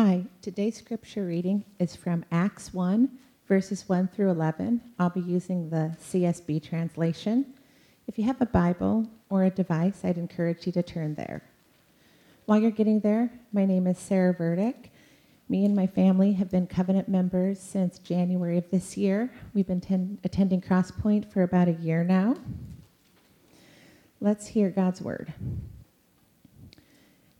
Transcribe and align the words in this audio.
Hi, 0.00 0.22
today's 0.42 0.76
scripture 0.76 1.26
reading 1.26 1.64
is 1.80 1.96
from 1.96 2.24
Acts 2.30 2.72
1, 2.72 3.08
verses 3.48 3.88
1 3.88 4.06
through 4.14 4.30
11. 4.30 4.80
I'll 4.96 5.10
be 5.10 5.20
using 5.20 5.70
the 5.70 5.96
CSB 6.00 6.62
translation. 6.62 7.44
If 8.06 8.16
you 8.16 8.22
have 8.22 8.40
a 8.40 8.46
Bible 8.46 9.08
or 9.28 9.42
a 9.42 9.50
device, 9.50 10.04
I'd 10.04 10.16
encourage 10.16 10.66
you 10.66 10.72
to 10.74 10.84
turn 10.84 11.16
there. 11.16 11.42
While 12.46 12.60
you're 12.60 12.70
getting 12.70 13.00
there, 13.00 13.32
my 13.52 13.64
name 13.64 13.88
is 13.88 13.98
Sarah 13.98 14.32
Verdick. 14.32 14.90
Me 15.48 15.64
and 15.64 15.74
my 15.74 15.88
family 15.88 16.34
have 16.34 16.48
been 16.48 16.68
covenant 16.68 17.08
members 17.08 17.58
since 17.58 17.98
January 17.98 18.56
of 18.56 18.70
this 18.70 18.96
year. 18.96 19.32
We've 19.52 19.66
been 19.66 19.80
ten- 19.80 20.20
attending 20.22 20.60
Crosspoint 20.60 21.32
for 21.32 21.42
about 21.42 21.66
a 21.66 21.72
year 21.72 22.04
now. 22.04 22.36
Let's 24.20 24.46
hear 24.46 24.70
God's 24.70 25.02
word. 25.02 25.34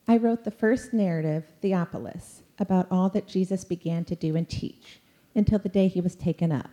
I 0.09 0.16
wrote 0.16 0.43
the 0.43 0.50
first 0.50 0.93
narrative, 0.93 1.45
Theophilus, 1.61 2.43
about 2.59 2.86
all 2.90 3.09
that 3.11 3.29
Jesus 3.29 3.64
began 3.64 4.05
to 4.06 4.16
do 4.16 4.37
and 4.37 4.48
teach 4.48 5.01
until 5.34 5.59
the 5.59 5.69
day 5.69 5.88
he 5.88 6.01
was 6.01 6.14
taken 6.14 6.51
up, 6.51 6.70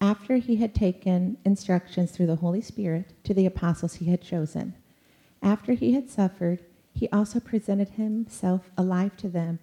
after 0.00 0.36
he 0.36 0.56
had 0.56 0.74
taken 0.74 1.38
instructions 1.44 2.10
through 2.10 2.26
the 2.26 2.36
Holy 2.36 2.60
Spirit 2.60 3.12
to 3.24 3.32
the 3.32 3.46
apostles 3.46 3.94
he 3.94 4.06
had 4.06 4.20
chosen. 4.20 4.74
After 5.42 5.72
he 5.72 5.92
had 5.92 6.10
suffered, 6.10 6.60
he 6.92 7.08
also 7.08 7.40
presented 7.40 7.90
himself 7.90 8.70
alive 8.76 9.16
to 9.18 9.28
them 9.28 9.58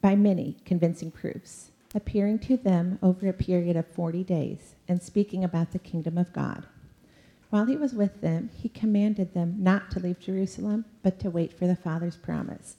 by 0.00 0.16
many 0.16 0.56
convincing 0.64 1.10
proofs, 1.10 1.70
appearing 1.94 2.38
to 2.40 2.56
them 2.56 2.98
over 3.02 3.28
a 3.28 3.32
period 3.32 3.76
of 3.76 3.86
40 3.86 4.24
days 4.24 4.74
and 4.86 5.02
speaking 5.02 5.44
about 5.44 5.72
the 5.72 5.78
kingdom 5.78 6.18
of 6.18 6.32
God. 6.32 6.66
While 7.50 7.66
he 7.66 7.76
was 7.76 7.94
with 7.94 8.20
them, 8.20 8.50
he 8.54 8.68
commanded 8.68 9.32
them 9.32 9.56
not 9.58 9.90
to 9.92 10.00
leave 10.00 10.20
Jerusalem, 10.20 10.84
but 11.02 11.18
to 11.20 11.30
wait 11.30 11.52
for 11.52 11.66
the 11.66 11.76
Father's 11.76 12.16
promise, 12.16 12.76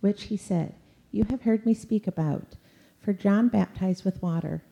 which 0.00 0.24
he 0.24 0.36
said, 0.36 0.74
You 1.12 1.24
have 1.30 1.42
heard 1.42 1.64
me 1.64 1.74
speak 1.74 2.08
about. 2.08 2.56
For 3.00 3.12
John 3.12 3.48
baptized 3.48 4.04
with 4.04 4.22
water, 4.22 4.64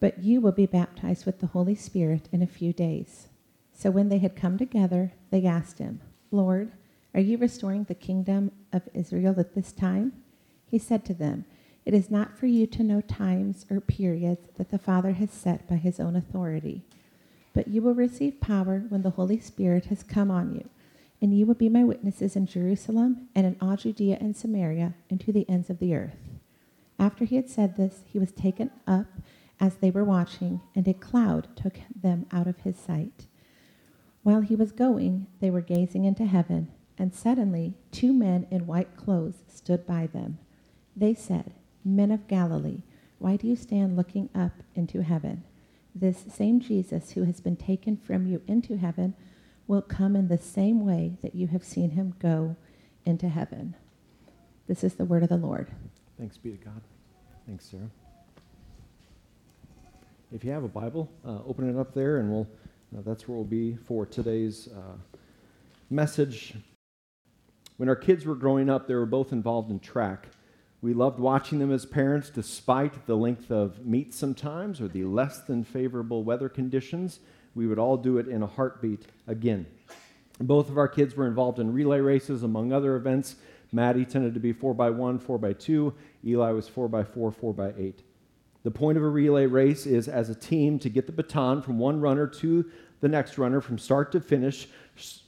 but 0.00 0.22
you 0.22 0.40
will 0.40 0.52
be 0.52 0.66
baptized 0.66 1.26
with 1.26 1.40
the 1.40 1.48
Holy 1.48 1.74
Spirit 1.74 2.28
in 2.32 2.40
a 2.40 2.46
few 2.46 2.72
days. 2.72 3.28
So 3.72 3.90
when 3.90 4.08
they 4.08 4.18
had 4.18 4.36
come 4.36 4.56
together, 4.56 5.12
they 5.30 5.44
asked 5.44 5.78
him, 5.78 6.00
Lord, 6.30 6.72
are 7.12 7.20
you 7.20 7.36
restoring 7.36 7.84
the 7.84 7.94
kingdom 7.94 8.52
of 8.72 8.88
Israel 8.94 9.38
at 9.38 9.54
this 9.54 9.72
time? 9.72 10.12
He 10.64 10.78
said 10.78 11.04
to 11.04 11.14
them, 11.14 11.44
It 11.84 11.92
is 11.92 12.10
not 12.10 12.38
for 12.38 12.46
you 12.46 12.66
to 12.68 12.82
know 12.82 13.02
times 13.02 13.66
or 13.70 13.80
periods 13.80 14.48
that 14.56 14.70
the 14.70 14.78
Father 14.78 15.12
has 15.12 15.30
set 15.30 15.68
by 15.68 15.76
his 15.76 16.00
own 16.00 16.16
authority 16.16 16.84
but 17.52 17.68
you 17.68 17.82
will 17.82 17.94
receive 17.94 18.40
power 18.40 18.84
when 18.88 19.02
the 19.02 19.10
Holy 19.10 19.38
Spirit 19.38 19.86
has 19.86 20.02
come 20.02 20.30
on 20.30 20.54
you, 20.54 20.68
and 21.20 21.36
you 21.36 21.46
will 21.46 21.54
be 21.54 21.68
my 21.68 21.84
witnesses 21.84 22.36
in 22.36 22.46
Jerusalem 22.46 23.28
and 23.34 23.46
in 23.46 23.56
all 23.60 23.76
Judea 23.76 24.18
and 24.20 24.36
Samaria 24.36 24.94
and 25.08 25.20
to 25.20 25.32
the 25.32 25.48
ends 25.48 25.70
of 25.70 25.78
the 25.78 25.94
earth. 25.94 26.16
After 26.98 27.24
he 27.24 27.36
had 27.36 27.48
said 27.48 27.76
this, 27.76 28.02
he 28.06 28.18
was 28.18 28.32
taken 28.32 28.70
up 28.86 29.06
as 29.58 29.76
they 29.76 29.90
were 29.90 30.04
watching, 30.04 30.60
and 30.74 30.88
a 30.88 30.94
cloud 30.94 31.48
took 31.54 31.74
them 31.94 32.26
out 32.32 32.46
of 32.46 32.60
his 32.60 32.76
sight. 32.78 33.26
While 34.22 34.40
he 34.40 34.56
was 34.56 34.72
going, 34.72 35.26
they 35.40 35.50
were 35.50 35.60
gazing 35.60 36.04
into 36.04 36.24
heaven, 36.24 36.68
and 36.96 37.14
suddenly 37.14 37.74
two 37.90 38.12
men 38.12 38.46
in 38.50 38.66
white 38.66 38.96
clothes 38.96 39.42
stood 39.48 39.86
by 39.86 40.06
them. 40.06 40.38
They 40.96 41.14
said, 41.14 41.54
Men 41.84 42.10
of 42.10 42.26
Galilee, 42.28 42.82
why 43.18 43.36
do 43.36 43.46
you 43.46 43.56
stand 43.56 43.96
looking 43.96 44.30
up 44.34 44.62
into 44.74 45.02
heaven? 45.02 45.44
this 45.94 46.24
same 46.32 46.60
Jesus 46.60 47.12
who 47.12 47.24
has 47.24 47.40
been 47.40 47.56
taken 47.56 47.96
from 47.96 48.26
you 48.26 48.42
into 48.46 48.76
heaven 48.76 49.14
will 49.70 49.80
come 49.80 50.16
in 50.16 50.26
the 50.26 50.36
same 50.36 50.84
way 50.84 51.16
that 51.22 51.32
you 51.32 51.46
have 51.46 51.62
seen 51.62 51.90
him 51.90 52.12
go 52.18 52.56
into 53.04 53.28
heaven. 53.28 53.76
This 54.66 54.82
is 54.82 54.94
the 54.94 55.04
word 55.04 55.22
of 55.22 55.28
the 55.28 55.36
Lord. 55.36 55.70
Thanks 56.18 56.36
be 56.36 56.50
to 56.50 56.56
God. 56.56 56.80
Thanks, 57.46 57.66
Sarah. 57.66 57.88
If 60.32 60.42
you 60.42 60.50
have 60.50 60.64
a 60.64 60.68
Bible, 60.68 61.08
uh, 61.24 61.38
open 61.46 61.70
it 61.70 61.78
up 61.78 61.94
there, 61.94 62.18
and 62.18 62.32
we'll. 62.32 62.48
Uh, 62.92 63.02
that's 63.06 63.28
where 63.28 63.36
we'll 63.36 63.44
be 63.44 63.76
for 63.86 64.04
today's 64.04 64.68
uh, 64.76 64.96
message. 65.88 66.54
When 67.76 67.88
our 67.88 67.94
kids 67.94 68.26
were 68.26 68.34
growing 68.34 68.68
up, 68.68 68.88
they 68.88 68.94
were 68.94 69.06
both 69.06 69.32
involved 69.32 69.70
in 69.70 69.78
track. 69.78 70.26
We 70.82 70.94
loved 70.94 71.20
watching 71.20 71.60
them 71.60 71.70
as 71.70 71.86
parents 71.86 72.28
despite 72.28 73.06
the 73.06 73.16
length 73.16 73.52
of 73.52 73.86
meet 73.86 74.14
sometimes 74.14 74.80
or 74.80 74.88
the 74.88 75.04
less 75.04 75.42
than 75.42 75.62
favorable 75.62 76.24
weather 76.24 76.48
conditions. 76.48 77.20
We 77.54 77.66
would 77.66 77.78
all 77.78 77.96
do 77.96 78.18
it 78.18 78.28
in 78.28 78.42
a 78.42 78.46
heartbeat 78.46 79.06
again. 79.26 79.66
Both 80.40 80.70
of 80.70 80.78
our 80.78 80.88
kids 80.88 81.14
were 81.14 81.26
involved 81.26 81.58
in 81.58 81.72
relay 81.72 82.00
races, 82.00 82.42
among 82.42 82.72
other 82.72 82.96
events. 82.96 83.36
Maddie 83.72 84.04
tended 84.04 84.34
to 84.34 84.40
be 84.40 84.52
4x1, 84.52 85.22
4x2. 85.22 85.92
Eli 86.24 86.50
was 86.50 86.68
4x4, 86.68 87.34
4x8. 87.34 87.94
The 88.62 88.70
point 88.70 88.98
of 88.98 89.04
a 89.04 89.08
relay 89.08 89.46
race 89.46 89.86
is, 89.86 90.06
as 90.08 90.28
a 90.28 90.34
team, 90.34 90.78
to 90.80 90.90
get 90.90 91.06
the 91.06 91.12
baton 91.12 91.62
from 91.62 91.78
one 91.78 92.00
runner 92.00 92.26
to 92.26 92.70
the 93.00 93.08
next 93.08 93.38
runner 93.38 93.60
from 93.60 93.78
start 93.78 94.12
to 94.12 94.20
finish, 94.20 94.68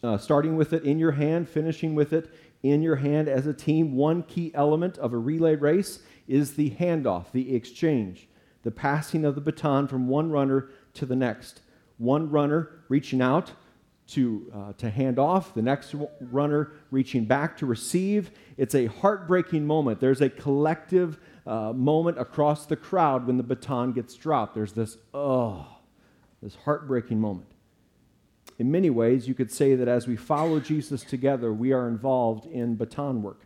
uh, 0.03 0.19
starting 0.19 0.57
with 0.57 0.73
it 0.73 0.85
in 0.85 0.99
your 0.99 1.13
hand, 1.13 1.49
finishing 1.49 1.95
with 1.95 2.13
it 2.13 2.31
in 2.63 2.83
your 2.83 2.97
hand 2.97 3.29
as 3.29 3.47
a 3.47 3.55
team. 3.55 3.97
One 3.97 4.23
key 4.23 4.51
element 4.55 4.99
of 4.99 5.13
a 5.13 5.19
relay 5.19 5.57
race 5.57 6.01
is 6.29 6.55
the 6.55 6.71
handoff, 6.73 7.33
the 7.33 7.55
exchange, 7.55 8.29
the 8.63 8.71
passing 8.71 9.25
of 9.25 9.35
the 9.35 9.41
baton 9.41 9.89
from 9.89 10.09
one 10.09 10.31
runner 10.31 10.69
to 10.95 11.07
the 11.07 11.17
next. 11.17 11.62
One 12.03 12.31
runner 12.31 12.71
reaching 12.89 13.23
out 13.23 13.53
to, 14.09 14.51
uh, 14.55 14.73
to 14.75 14.91
hand 14.91 15.19
off, 15.19 15.55
the 15.55 15.63
next 15.63 15.95
runner 16.21 16.73
reaching 16.91 17.25
back 17.25 17.57
to 17.59 17.67
receive. 17.67 18.31
It's 18.57 18.75
a 18.75 18.87
heartbreaking 18.87 19.65
moment. 19.67 20.01
There's 20.01 20.21
a 20.21 20.29
collective 20.29 21.19
uh, 21.47 21.73
moment 21.73 22.19
across 22.19 22.67
the 22.67 22.77
crowd 22.77 23.27
when 23.27 23.37
the 23.37 23.43
baton 23.43 23.93
gets 23.93 24.15
dropped. 24.15 24.55
There's 24.55 24.73
this, 24.73 24.99
oh, 25.15 25.67
this 26.43 26.57
heartbreaking 26.57 27.21
moment 27.21 27.53
in 28.59 28.71
many 28.71 28.91
ways, 28.91 29.27
you 29.27 29.35
could 29.35 29.51
say 29.51 29.75
that 29.75 29.89
as 29.89 30.07
we 30.07 30.17
follow 30.17 30.61
Jesus 30.61 31.03
together, 31.03 31.53
we 31.53 31.73
are 31.73 31.89
involved 31.89 32.47
in 32.47 32.77
baton 32.77 33.23
work, 33.23 33.41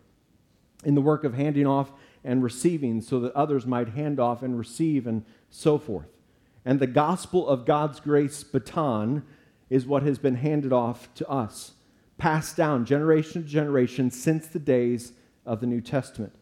in 0.83 0.95
the 0.95 1.01
work 1.01 1.23
of 1.23 1.33
handing 1.33 1.65
off 1.65 1.91
and 2.23 2.43
receiving 2.43 3.01
so 3.01 3.19
that 3.21 3.33
others 3.33 3.65
might 3.65 3.89
hand 3.89 4.19
off 4.19 4.43
and 4.43 4.59
receive 4.59 5.07
and 5.07 5.25
so 5.49 5.77
forth. 5.77 6.16
And 6.67 6.81
the 6.81 6.85
gospel 6.85 7.47
of 7.47 7.63
God's 7.63 8.01
grace 8.01 8.43
baton 8.43 9.23
is 9.69 9.85
what 9.85 10.03
has 10.03 10.19
been 10.19 10.35
handed 10.35 10.73
off 10.73 11.07
to 11.13 11.25
us, 11.29 11.75
passed 12.17 12.57
down 12.57 12.83
generation 12.83 13.41
to 13.41 13.47
generation 13.47 14.11
since 14.11 14.47
the 14.47 14.59
days 14.59 15.13
of 15.45 15.61
the 15.61 15.65
New 15.65 15.79
Testament. 15.79 16.33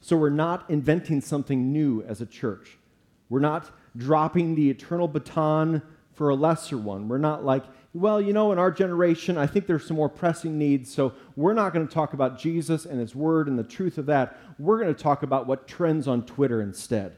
So 0.00 0.16
we're 0.16 0.30
not 0.30 0.64
inventing 0.70 1.20
something 1.20 1.70
new 1.70 2.02
as 2.04 2.22
a 2.22 2.26
church. 2.26 2.78
We're 3.28 3.40
not 3.40 3.70
dropping 3.94 4.54
the 4.54 4.70
eternal 4.70 5.06
baton 5.06 5.82
for 6.14 6.30
a 6.30 6.34
lesser 6.34 6.78
one. 6.78 7.06
We're 7.06 7.18
not 7.18 7.44
like, 7.44 7.64
well, 7.92 8.22
you 8.22 8.32
know, 8.32 8.52
in 8.52 8.58
our 8.58 8.70
generation, 8.70 9.36
I 9.36 9.46
think 9.46 9.66
there's 9.66 9.86
some 9.86 9.98
more 9.98 10.08
pressing 10.08 10.56
needs, 10.56 10.90
so 10.90 11.12
we're 11.36 11.52
not 11.52 11.74
going 11.74 11.86
to 11.86 11.92
talk 11.92 12.14
about 12.14 12.38
Jesus 12.38 12.86
and 12.86 12.98
his 12.98 13.14
word 13.14 13.48
and 13.48 13.58
the 13.58 13.64
truth 13.64 13.98
of 13.98 14.06
that. 14.06 14.38
We're 14.58 14.80
going 14.80 14.94
to 14.94 15.02
talk 15.02 15.22
about 15.22 15.46
what 15.46 15.68
trends 15.68 16.08
on 16.08 16.24
Twitter 16.24 16.62
instead. 16.62 17.16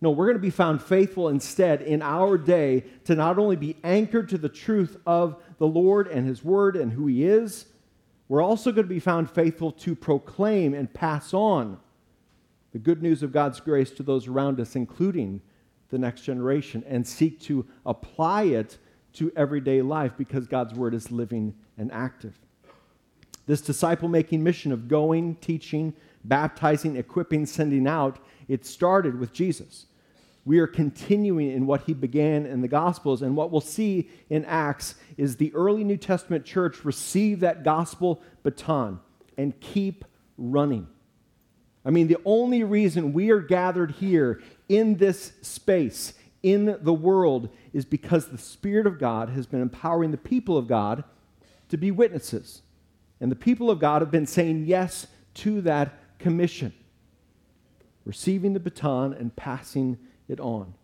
No, 0.00 0.10
we're 0.10 0.26
going 0.26 0.36
to 0.36 0.42
be 0.42 0.50
found 0.50 0.80
faithful 0.80 1.28
instead 1.28 1.82
in 1.82 2.02
our 2.02 2.38
day 2.38 2.84
to 3.04 3.14
not 3.14 3.38
only 3.38 3.56
be 3.56 3.76
anchored 3.82 4.28
to 4.28 4.38
the 4.38 4.48
truth 4.48 4.96
of 5.04 5.42
the 5.58 5.66
Lord 5.66 6.06
and 6.06 6.26
his 6.26 6.44
word 6.44 6.76
and 6.76 6.92
who 6.92 7.06
he 7.08 7.24
is, 7.24 7.66
we're 8.28 8.42
also 8.42 8.70
going 8.70 8.86
to 8.86 8.94
be 8.94 9.00
found 9.00 9.30
faithful 9.30 9.72
to 9.72 9.96
proclaim 9.96 10.74
and 10.74 10.92
pass 10.92 11.34
on 11.34 11.78
the 12.72 12.78
good 12.78 13.02
news 13.02 13.22
of 13.22 13.32
God's 13.32 13.60
grace 13.60 13.90
to 13.92 14.02
those 14.02 14.28
around 14.28 14.60
us, 14.60 14.76
including 14.76 15.40
the 15.90 15.98
next 15.98 16.20
generation 16.20 16.84
and 16.86 17.06
seek 17.06 17.40
to 17.40 17.66
apply 17.86 18.44
it 18.44 18.78
to 19.14 19.32
everyday 19.34 19.82
life 19.82 20.12
because 20.16 20.46
God's 20.46 20.74
word 20.74 20.94
is 20.94 21.10
living 21.10 21.54
and 21.76 21.90
active. 21.90 22.38
This 23.46 23.62
disciple 23.62 24.08
making 24.08 24.42
mission 24.42 24.70
of 24.70 24.86
going, 24.86 25.36
teaching, 25.36 25.94
baptizing, 26.24 26.96
equipping, 26.96 27.46
sending 27.46 27.88
out, 27.88 28.18
it 28.46 28.66
started 28.66 29.18
with 29.18 29.32
Jesus. 29.32 29.86
We 30.48 30.60
are 30.60 30.66
continuing 30.66 31.50
in 31.50 31.66
what 31.66 31.82
he 31.82 31.92
began 31.92 32.46
in 32.46 32.62
the 32.62 32.68
Gospels, 32.68 33.20
and 33.20 33.36
what 33.36 33.50
we'll 33.50 33.60
see 33.60 34.08
in 34.30 34.46
Acts 34.46 34.94
is 35.18 35.36
the 35.36 35.54
early 35.54 35.84
New 35.84 35.98
Testament 35.98 36.46
church 36.46 36.86
receive 36.86 37.40
that 37.40 37.64
gospel 37.64 38.22
baton 38.42 38.98
and 39.36 39.60
keep 39.60 40.06
running. 40.38 40.88
I 41.84 41.90
mean, 41.90 42.08
the 42.08 42.16
only 42.24 42.64
reason 42.64 43.12
we 43.12 43.28
are 43.28 43.42
gathered 43.42 43.90
here 43.90 44.40
in 44.70 44.96
this 44.96 45.34
space, 45.42 46.14
in 46.42 46.78
the 46.80 46.94
world, 46.94 47.50
is 47.74 47.84
because 47.84 48.28
the 48.28 48.38
Spirit 48.38 48.86
of 48.86 48.98
God 48.98 49.28
has 49.28 49.44
been 49.44 49.60
empowering 49.60 50.12
the 50.12 50.16
people 50.16 50.56
of 50.56 50.66
God 50.66 51.04
to 51.68 51.76
be 51.76 51.90
witnesses. 51.90 52.62
And 53.20 53.30
the 53.30 53.36
people 53.36 53.70
of 53.70 53.80
God 53.80 54.00
have 54.00 54.10
been 54.10 54.26
saying 54.26 54.64
yes 54.64 55.08
to 55.34 55.60
that 55.60 56.18
commission, 56.18 56.72
receiving 58.06 58.54
the 58.54 58.60
baton 58.60 59.12
and 59.12 59.36
passing 59.36 59.98
it 60.28 60.40
on. 60.40 60.74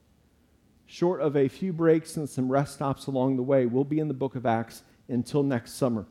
Short 0.87 1.21
of 1.21 1.37
a 1.37 1.49
few 1.49 1.73
breaks 1.73 2.17
and 2.17 2.29
some 2.29 2.51
rest 2.51 2.75
stops 2.75 3.07
along 3.07 3.37
the 3.37 3.43
way, 3.43 3.67
we'll 3.67 3.85
be 3.85 3.99
in 3.99 4.09
the 4.09 4.15
book 4.15 4.35
of 4.35 4.47
Acts 4.47 4.83
until 5.09 5.43
next 5.43 5.75
summer. 5.75 6.07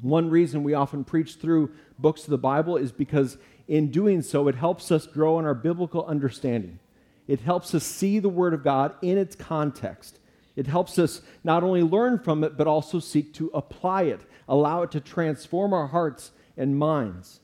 One 0.00 0.30
reason 0.30 0.62
we 0.62 0.74
often 0.74 1.04
preach 1.04 1.36
through 1.36 1.72
books 1.98 2.24
of 2.24 2.30
the 2.30 2.38
Bible 2.38 2.76
is 2.76 2.92
because 2.92 3.38
in 3.66 3.90
doing 3.90 4.22
so, 4.22 4.48
it 4.48 4.54
helps 4.54 4.90
us 4.90 5.06
grow 5.06 5.38
in 5.38 5.44
our 5.44 5.54
biblical 5.54 6.04
understanding. 6.06 6.78
It 7.26 7.40
helps 7.40 7.74
us 7.74 7.84
see 7.84 8.18
the 8.18 8.28
Word 8.28 8.54
of 8.54 8.64
God 8.64 8.94
in 9.02 9.18
its 9.18 9.36
context. 9.36 10.18
It 10.56 10.66
helps 10.66 10.98
us 10.98 11.20
not 11.44 11.62
only 11.62 11.82
learn 11.82 12.18
from 12.18 12.42
it, 12.42 12.56
but 12.56 12.66
also 12.66 12.98
seek 12.98 13.34
to 13.34 13.50
apply 13.52 14.04
it, 14.04 14.22
allow 14.48 14.82
it 14.82 14.90
to 14.92 15.00
transform 15.00 15.72
our 15.72 15.88
hearts 15.88 16.32
and 16.56 16.78
minds. 16.78 17.40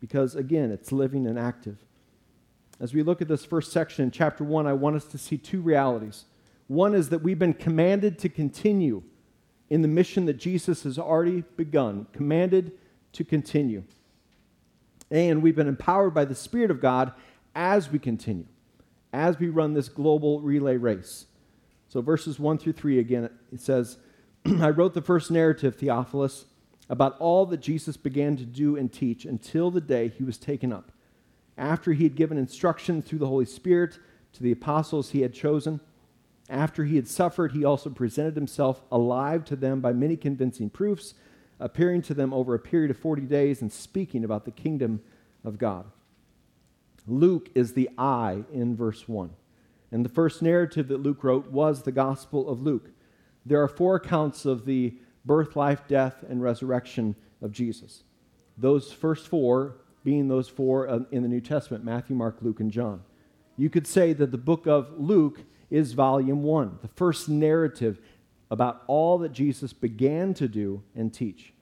Because 0.00 0.34
again, 0.34 0.70
it's 0.70 0.90
living 0.90 1.26
and 1.26 1.38
active. 1.38 1.84
As 2.82 2.92
we 2.92 3.04
look 3.04 3.22
at 3.22 3.28
this 3.28 3.44
first 3.44 3.70
section 3.70 4.02
in 4.02 4.10
chapter 4.10 4.42
1, 4.42 4.66
I 4.66 4.72
want 4.72 4.96
us 4.96 5.04
to 5.04 5.16
see 5.16 5.38
two 5.38 5.60
realities. 5.60 6.24
One 6.66 6.96
is 6.96 7.10
that 7.10 7.22
we've 7.22 7.38
been 7.38 7.54
commanded 7.54 8.18
to 8.18 8.28
continue 8.28 9.04
in 9.70 9.82
the 9.82 9.88
mission 9.88 10.26
that 10.26 10.36
Jesus 10.36 10.82
has 10.82 10.98
already 10.98 11.44
begun, 11.56 12.08
commanded 12.12 12.72
to 13.12 13.22
continue. 13.22 13.84
And 15.12 15.44
we've 15.44 15.54
been 15.54 15.68
empowered 15.68 16.12
by 16.12 16.24
the 16.24 16.34
Spirit 16.34 16.72
of 16.72 16.80
God 16.80 17.12
as 17.54 17.88
we 17.88 18.00
continue, 18.00 18.46
as 19.12 19.38
we 19.38 19.48
run 19.48 19.74
this 19.74 19.88
global 19.88 20.40
relay 20.40 20.76
race. 20.76 21.26
So, 21.88 22.00
verses 22.00 22.40
1 22.40 22.58
through 22.58 22.72
3 22.72 22.98
again, 22.98 23.30
it 23.52 23.60
says, 23.60 23.98
I 24.60 24.70
wrote 24.70 24.94
the 24.94 25.02
first 25.02 25.30
narrative, 25.30 25.76
Theophilus, 25.76 26.46
about 26.90 27.16
all 27.20 27.46
that 27.46 27.60
Jesus 27.60 27.96
began 27.96 28.36
to 28.38 28.44
do 28.44 28.76
and 28.76 28.92
teach 28.92 29.24
until 29.24 29.70
the 29.70 29.80
day 29.80 30.08
he 30.08 30.24
was 30.24 30.36
taken 30.36 30.72
up, 30.72 30.90
after 31.56 31.92
he 31.92 32.04
had 32.04 32.16
given 32.16 32.38
instruction 32.38 33.02
through 33.02 33.18
the 33.18 33.26
Holy 33.26 33.44
Spirit 33.44 33.98
to 34.32 34.42
the 34.42 34.52
apostles 34.52 35.10
he 35.10 35.22
had 35.22 35.34
chosen 35.34 35.80
after 36.52 36.84
he 36.84 36.96
had 36.96 37.08
suffered, 37.08 37.52
he 37.52 37.64
also 37.64 37.88
presented 37.88 38.34
himself 38.34 38.82
alive 38.92 39.44
to 39.46 39.56
them 39.56 39.80
by 39.80 39.94
many 39.94 40.16
convincing 40.16 40.68
proofs, 40.68 41.14
appearing 41.58 42.02
to 42.02 42.14
them 42.14 42.32
over 42.34 42.54
a 42.54 42.58
period 42.58 42.90
of 42.90 42.98
40 42.98 43.22
days 43.22 43.62
and 43.62 43.72
speaking 43.72 44.22
about 44.22 44.44
the 44.44 44.50
kingdom 44.50 45.00
of 45.44 45.58
God. 45.58 45.86
Luke 47.06 47.48
is 47.54 47.72
the 47.72 47.88
I 47.96 48.44
in 48.52 48.76
verse 48.76 49.08
1. 49.08 49.30
And 49.90 50.04
the 50.04 50.10
first 50.10 50.42
narrative 50.42 50.88
that 50.88 51.02
Luke 51.02 51.24
wrote 51.24 51.50
was 51.50 51.82
the 51.82 51.92
Gospel 51.92 52.48
of 52.48 52.62
Luke. 52.62 52.90
There 53.46 53.62
are 53.62 53.68
four 53.68 53.96
accounts 53.96 54.44
of 54.44 54.66
the 54.66 54.94
birth, 55.24 55.56
life, 55.56 55.88
death, 55.88 56.24
and 56.28 56.42
resurrection 56.42 57.16
of 57.40 57.52
Jesus. 57.52 58.02
Those 58.58 58.92
first 58.92 59.26
four 59.26 59.76
being 60.04 60.28
those 60.28 60.48
four 60.48 60.88
uh, 60.88 61.00
in 61.10 61.22
the 61.22 61.28
New 61.28 61.40
Testament 61.40 61.84
Matthew, 61.84 62.16
Mark, 62.16 62.38
Luke, 62.40 62.60
and 62.60 62.70
John. 62.70 63.02
You 63.56 63.70
could 63.70 63.86
say 63.86 64.12
that 64.14 64.30
the 64.30 64.38
book 64.38 64.66
of 64.66 64.98
Luke 64.98 65.40
is 65.70 65.92
volume 65.92 66.42
one, 66.42 66.78
the 66.82 66.88
first 66.88 67.28
narrative 67.28 68.00
about 68.50 68.82
all 68.86 69.18
that 69.18 69.32
Jesus 69.32 69.72
began 69.72 70.34
to 70.34 70.48
do 70.48 70.82
and 70.94 71.12
teach. 71.12 71.52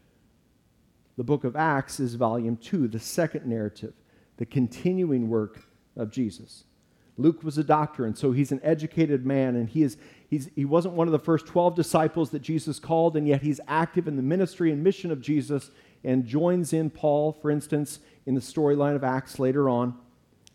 The 1.16 1.24
book 1.24 1.44
of 1.44 1.54
Acts 1.54 2.00
is 2.00 2.14
volume 2.14 2.56
two, 2.56 2.88
the 2.88 2.98
second 2.98 3.46
narrative, 3.46 3.92
the 4.38 4.46
continuing 4.46 5.28
work 5.28 5.60
of 5.96 6.10
Jesus. 6.10 6.64
Luke 7.16 7.42
was 7.44 7.58
a 7.58 7.64
doctor, 7.64 8.06
and 8.06 8.16
so 8.16 8.32
he's 8.32 8.50
an 8.50 8.60
educated 8.62 9.26
man, 9.26 9.54
and 9.54 9.68
he, 9.68 9.82
is, 9.82 9.98
he 10.30 10.64
wasn't 10.64 10.94
one 10.94 11.06
of 11.06 11.12
the 11.12 11.18
first 11.18 11.46
12 11.46 11.74
disciples 11.74 12.30
that 12.30 12.40
Jesus 12.40 12.78
called, 12.78 13.16
and 13.16 13.28
yet 13.28 13.42
he's 13.42 13.60
active 13.68 14.08
in 14.08 14.16
the 14.16 14.22
ministry 14.22 14.72
and 14.72 14.82
mission 14.82 15.10
of 15.10 15.20
Jesus 15.20 15.70
and 16.02 16.24
joins 16.24 16.72
in 16.72 16.88
Paul, 16.88 17.32
for 17.32 17.50
instance, 17.50 18.00
in 18.26 18.34
the 18.34 18.40
storyline 18.40 18.96
of 18.96 19.04
Acts 19.04 19.38
later 19.38 19.68
on. 19.68 19.94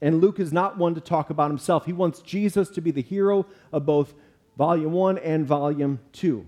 And 0.02 0.22
Luke 0.22 0.40
is 0.40 0.54
not 0.54 0.78
one 0.78 0.96
to 0.96 1.02
talk 1.02 1.30
about 1.30 1.50
himself. 1.50 1.86
He 1.86 1.94
wants 1.94 2.22
Jesus 2.22 2.70
to 2.70 2.82
be 2.82 2.92
the 2.92 3.02
hero 3.02 3.46
of 3.72 3.86
both 3.86 4.14
volume 4.58 4.94
one 4.94 5.18
and 5.18 5.46
volume 5.46 6.00
two. 6.12 6.46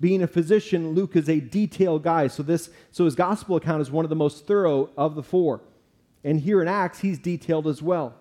Being 0.00 0.22
a 0.22 0.26
physician, 0.26 0.94
Luke 0.94 1.14
is 1.14 1.28
a 1.28 1.40
detailed 1.40 2.02
guy. 2.02 2.26
So, 2.26 2.42
this, 2.42 2.70
so 2.90 3.04
his 3.04 3.14
gospel 3.14 3.56
account 3.56 3.82
is 3.82 3.90
one 3.90 4.04
of 4.04 4.08
the 4.08 4.16
most 4.16 4.46
thorough 4.46 4.90
of 4.96 5.14
the 5.14 5.22
four. 5.22 5.60
And 6.24 6.40
here 6.40 6.60
in 6.60 6.68
Acts, 6.68 7.00
he's 7.00 7.18
detailed 7.18 7.68
as 7.68 7.82
well. 7.82 8.14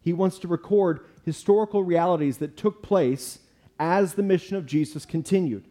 He 0.00 0.12
wants 0.12 0.38
to 0.40 0.48
record 0.48 1.00
historical 1.24 1.82
realities 1.82 2.38
that 2.38 2.56
took 2.56 2.82
place 2.82 3.40
as 3.80 4.14
the 4.14 4.22
mission 4.22 4.56
of 4.56 4.66
Jesus 4.66 5.04
continued. 5.04 5.64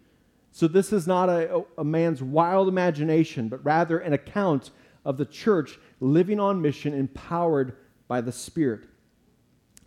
So, 0.51 0.67
this 0.67 0.91
is 0.91 1.07
not 1.07 1.29
a, 1.29 1.63
a 1.77 1.83
man's 1.83 2.21
wild 2.21 2.67
imagination, 2.67 3.47
but 3.47 3.63
rather 3.63 3.99
an 3.99 4.11
account 4.11 4.71
of 5.05 5.17
the 5.17 5.25
church 5.25 5.79
living 5.99 6.39
on 6.39 6.61
mission, 6.61 6.93
empowered 6.93 7.75
by 8.07 8.21
the 8.21 8.31
Spirit. 8.31 8.85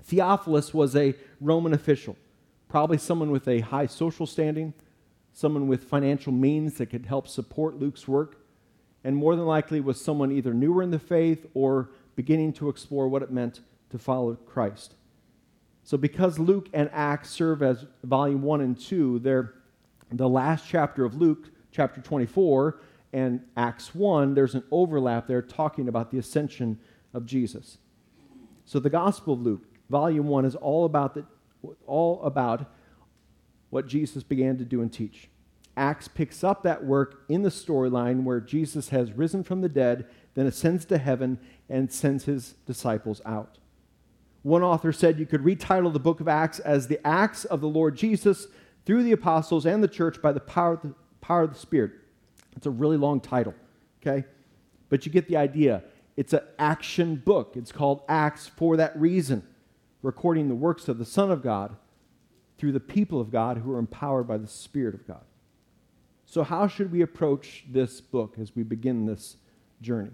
Theophilus 0.02 0.72
was 0.72 0.94
a 0.94 1.14
Roman 1.40 1.74
official, 1.74 2.16
probably 2.68 2.98
someone 2.98 3.30
with 3.30 3.48
a 3.48 3.60
high 3.60 3.86
social 3.86 4.26
standing, 4.26 4.72
someone 5.32 5.68
with 5.68 5.84
financial 5.84 6.32
means 6.32 6.74
that 6.74 6.86
could 6.86 7.06
help 7.06 7.28
support 7.28 7.78
Luke's 7.78 8.06
work, 8.06 8.38
and 9.04 9.16
more 9.16 9.36
than 9.36 9.46
likely 9.46 9.80
was 9.80 10.00
someone 10.00 10.32
either 10.32 10.54
newer 10.54 10.82
in 10.82 10.90
the 10.90 10.98
faith 10.98 11.46
or 11.54 11.90
beginning 12.14 12.52
to 12.54 12.68
explore 12.68 13.08
what 13.08 13.22
it 13.22 13.30
meant 13.30 13.60
to 13.90 13.98
follow 13.98 14.34
Christ. 14.34 14.94
So, 15.84 15.96
because 15.96 16.38
Luke 16.38 16.68
and 16.72 16.90
Acts 16.92 17.30
serve 17.30 17.62
as 17.62 17.86
volume 18.02 18.42
1 18.42 18.60
and 18.60 18.78
2, 18.78 19.20
they're 19.20 19.54
the 20.10 20.28
last 20.28 20.66
chapter 20.68 21.04
of 21.04 21.14
Luke, 21.14 21.50
chapter 21.70 22.00
24, 22.00 22.80
and 23.16 23.40
Acts 23.56 23.94
1, 23.94 24.34
there's 24.34 24.54
an 24.54 24.62
overlap 24.70 25.26
there 25.26 25.40
talking 25.40 25.88
about 25.88 26.10
the 26.10 26.18
ascension 26.18 26.78
of 27.14 27.24
Jesus. 27.24 27.78
So 28.66 28.78
the 28.78 28.90
Gospel 28.90 29.32
of 29.32 29.40
Luke, 29.40 29.62
volume 29.88 30.28
1 30.28 30.44
is 30.44 30.54
all 30.54 30.84
about 30.84 31.14
the, 31.14 31.24
all 31.86 32.22
about 32.22 32.70
what 33.70 33.86
Jesus 33.86 34.22
began 34.22 34.58
to 34.58 34.66
do 34.66 34.82
and 34.82 34.92
teach. 34.92 35.30
Acts 35.78 36.08
picks 36.08 36.44
up 36.44 36.62
that 36.64 36.84
work 36.84 37.24
in 37.26 37.40
the 37.40 37.48
storyline 37.48 38.24
where 38.24 38.38
Jesus 38.38 38.90
has 38.90 39.14
risen 39.14 39.42
from 39.42 39.62
the 39.62 39.68
dead, 39.70 40.04
then 40.34 40.46
ascends 40.46 40.84
to 40.84 40.98
heaven 40.98 41.38
and 41.70 41.90
sends 41.90 42.24
his 42.24 42.56
disciples 42.66 43.22
out. 43.24 43.56
One 44.42 44.62
author 44.62 44.92
said 44.92 45.18
you 45.18 45.24
could 45.24 45.42
retitle 45.42 45.90
the 45.90 45.98
book 45.98 46.20
of 46.20 46.28
Acts 46.28 46.58
as 46.58 46.88
the 46.88 47.00
Acts 47.06 47.46
of 47.46 47.62
the 47.62 47.68
Lord 47.68 47.96
Jesus 47.96 48.48
through 48.84 49.04
the 49.04 49.12
apostles 49.12 49.64
and 49.64 49.82
the 49.82 49.88
church 49.88 50.20
by 50.20 50.32
the 50.32 50.40
power 50.40 50.74
of 50.74 50.82
the, 50.82 50.94
power 51.22 51.44
of 51.44 51.54
the 51.54 51.58
Spirit. 51.58 51.92
It's 52.56 52.66
a 52.66 52.70
really 52.70 52.96
long 52.96 53.20
title, 53.20 53.54
okay? 54.00 54.26
But 54.88 55.04
you 55.04 55.12
get 55.12 55.28
the 55.28 55.36
idea. 55.36 55.84
It's 56.16 56.32
an 56.32 56.40
action 56.58 57.16
book. 57.16 57.52
It's 57.56 57.72
called 57.72 58.02
Acts 58.08 58.46
for 58.46 58.76
that 58.78 58.98
reason, 58.98 59.46
recording 60.02 60.48
the 60.48 60.54
works 60.54 60.88
of 60.88 60.98
the 60.98 61.04
Son 61.04 61.30
of 61.30 61.42
God 61.42 61.76
through 62.58 62.72
the 62.72 62.80
people 62.80 63.20
of 63.20 63.30
God 63.30 63.58
who 63.58 63.72
are 63.72 63.78
empowered 63.78 64.26
by 64.26 64.38
the 64.38 64.46
Spirit 64.46 64.94
of 64.94 65.06
God. 65.06 65.24
So, 66.24 66.42
how 66.42 66.66
should 66.66 66.90
we 66.90 67.02
approach 67.02 67.64
this 67.70 68.00
book 68.00 68.36
as 68.40 68.56
we 68.56 68.62
begin 68.62 69.06
this 69.06 69.36
journey? 69.80 70.10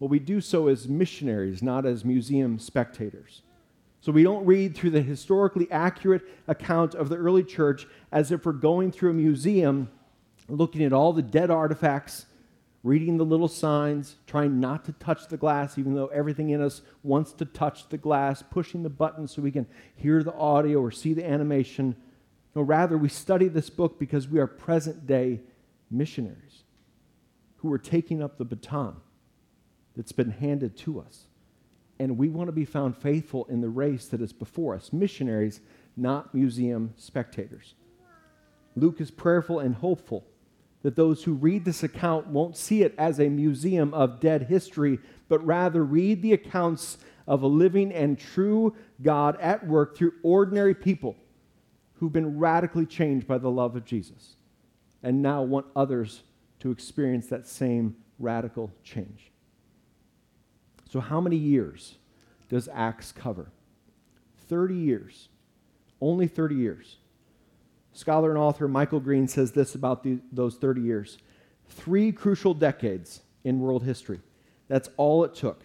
Well, 0.00 0.08
we 0.08 0.18
do 0.18 0.40
so 0.40 0.66
as 0.68 0.88
missionaries, 0.88 1.62
not 1.62 1.86
as 1.86 2.04
museum 2.04 2.58
spectators. 2.58 3.42
So, 4.00 4.10
we 4.10 4.22
don't 4.22 4.44
read 4.44 4.74
through 4.74 4.90
the 4.90 5.02
historically 5.02 5.70
accurate 5.70 6.22
account 6.48 6.94
of 6.94 7.08
the 7.08 7.16
early 7.16 7.44
church 7.44 7.86
as 8.10 8.32
if 8.32 8.44
we're 8.44 8.52
going 8.52 8.90
through 8.90 9.10
a 9.10 9.14
museum 9.14 9.90
looking 10.48 10.82
at 10.84 10.92
all 10.92 11.12
the 11.12 11.22
dead 11.22 11.50
artifacts 11.50 12.26
reading 12.84 13.16
the 13.16 13.24
little 13.24 13.48
signs, 13.48 14.16
trying 14.26 14.60
not 14.60 14.84
to 14.84 14.92
touch 14.92 15.26
the 15.28 15.38
glass, 15.38 15.78
even 15.78 15.94
though 15.94 16.08
everything 16.08 16.50
in 16.50 16.60
us 16.60 16.82
wants 17.02 17.32
to 17.32 17.44
touch 17.46 17.88
the 17.88 17.96
glass, 17.96 18.42
pushing 18.42 18.82
the 18.82 18.90
button 18.90 19.26
so 19.26 19.40
we 19.40 19.50
can 19.50 19.66
hear 19.96 20.22
the 20.22 20.34
audio 20.34 20.78
or 20.78 20.90
see 20.90 21.14
the 21.14 21.26
animation. 21.26 21.96
No, 22.54 22.60
rather, 22.60 22.98
we 22.98 23.08
study 23.08 23.48
this 23.48 23.70
book 23.70 23.98
because 23.98 24.28
we 24.28 24.38
are 24.38 24.46
present 24.46 25.06
day 25.06 25.40
missionaries 25.90 26.64
who 27.56 27.72
are 27.72 27.78
taking 27.78 28.22
up 28.22 28.36
the 28.36 28.44
baton 28.44 28.96
that's 29.96 30.12
been 30.12 30.30
handed 30.30 30.76
to 30.76 31.00
us. 31.00 31.24
And 31.98 32.18
we 32.18 32.28
want 32.28 32.48
to 32.48 32.52
be 32.52 32.66
found 32.66 32.98
faithful 32.98 33.46
in 33.46 33.62
the 33.62 33.68
race 33.70 34.08
that 34.08 34.20
is 34.20 34.34
before 34.34 34.74
us 34.74 34.92
missionaries, 34.92 35.60
not 35.96 36.34
museum 36.34 36.92
spectators. 36.98 37.74
Luke 38.76 39.00
is 39.00 39.10
prayerful 39.10 39.60
and 39.60 39.76
hopeful 39.76 40.26
that 40.84 40.96
those 40.96 41.24
who 41.24 41.32
read 41.32 41.64
this 41.64 41.82
account 41.82 42.26
won't 42.26 42.58
see 42.58 42.82
it 42.82 42.94
as 42.98 43.18
a 43.18 43.30
museum 43.30 43.94
of 43.94 44.20
dead 44.20 44.42
history, 44.42 44.98
but 45.30 45.44
rather 45.44 45.82
read 45.82 46.20
the 46.20 46.34
accounts 46.34 46.98
of 47.26 47.42
a 47.42 47.46
living 47.46 47.90
and 47.90 48.18
true 48.18 48.76
God 49.00 49.40
at 49.40 49.66
work 49.66 49.96
through 49.96 50.12
ordinary 50.22 50.74
people 50.74 51.16
who've 51.94 52.12
been 52.12 52.38
radically 52.38 52.84
changed 52.84 53.26
by 53.26 53.38
the 53.38 53.50
love 53.50 53.76
of 53.76 53.86
Jesus 53.86 54.36
and 55.02 55.22
now 55.22 55.42
want 55.42 55.64
others 55.74 56.22
to 56.60 56.70
experience 56.70 57.28
that 57.28 57.46
same 57.46 57.96
radical 58.18 58.70
change. 58.82 59.32
So, 60.90 61.00
how 61.00 61.18
many 61.18 61.36
years 61.36 61.96
does 62.50 62.68
Acts 62.70 63.10
cover? 63.10 63.50
30 64.50 64.74
years. 64.74 65.28
Only 65.98 66.26
30 66.26 66.56
years. 66.56 66.98
Scholar 67.94 68.30
and 68.30 68.38
author 68.38 68.66
Michael 68.66 68.98
Green 69.00 69.28
says 69.28 69.52
this 69.52 69.76
about 69.76 70.02
the, 70.02 70.18
those 70.32 70.56
30 70.56 70.82
years 70.82 71.18
three 71.68 72.12
crucial 72.12 72.52
decades 72.52 73.22
in 73.42 73.60
world 73.60 73.84
history. 73.84 74.20
That's 74.68 74.90
all 74.96 75.24
it 75.24 75.34
took. 75.34 75.64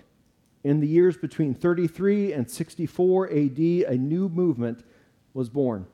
In 0.64 0.80
the 0.80 0.88
years 0.88 1.18
between 1.18 1.54
33 1.54 2.32
and 2.34 2.50
64 2.50 3.28
AD, 3.30 3.60
a 3.60 3.98
new 3.98 4.30
movement 4.30 4.84
was 5.34 5.50
born. 5.50 5.88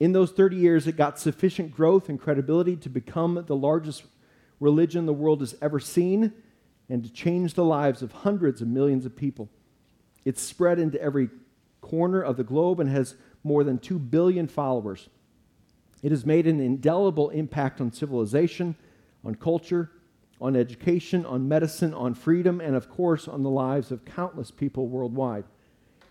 In 0.00 0.12
those 0.12 0.32
30 0.32 0.56
years, 0.56 0.86
it 0.86 0.96
got 0.96 1.18
sufficient 1.18 1.72
growth 1.72 2.08
and 2.08 2.20
credibility 2.20 2.76
to 2.76 2.88
become 2.88 3.42
the 3.46 3.56
largest 3.56 4.04
religion 4.60 5.06
the 5.06 5.12
world 5.12 5.40
has 5.40 5.54
ever 5.60 5.78
seen 5.78 6.32
and 6.88 7.02
to 7.04 7.12
change 7.12 7.54
the 7.54 7.64
lives 7.64 8.02
of 8.02 8.12
hundreds 8.12 8.60
of 8.60 8.68
millions 8.68 9.06
of 9.06 9.16
people. 9.16 9.48
It's 10.24 10.42
spread 10.42 10.78
into 10.78 11.00
every 11.00 11.30
corner 11.80 12.22
of 12.22 12.36
the 12.36 12.44
globe 12.44 12.80
and 12.80 12.90
has 12.90 13.14
more 13.42 13.64
than 13.64 13.78
2 13.78 13.98
billion 13.98 14.48
followers. 14.48 15.08
It 16.04 16.10
has 16.10 16.26
made 16.26 16.46
an 16.46 16.60
indelible 16.60 17.30
impact 17.30 17.80
on 17.80 17.90
civilization, 17.90 18.76
on 19.24 19.36
culture, 19.36 19.90
on 20.38 20.54
education, 20.54 21.24
on 21.24 21.48
medicine, 21.48 21.94
on 21.94 22.12
freedom, 22.12 22.60
and 22.60 22.76
of 22.76 22.90
course 22.90 23.26
on 23.26 23.42
the 23.42 23.48
lives 23.48 23.90
of 23.90 24.04
countless 24.04 24.50
people 24.50 24.86
worldwide. 24.86 25.44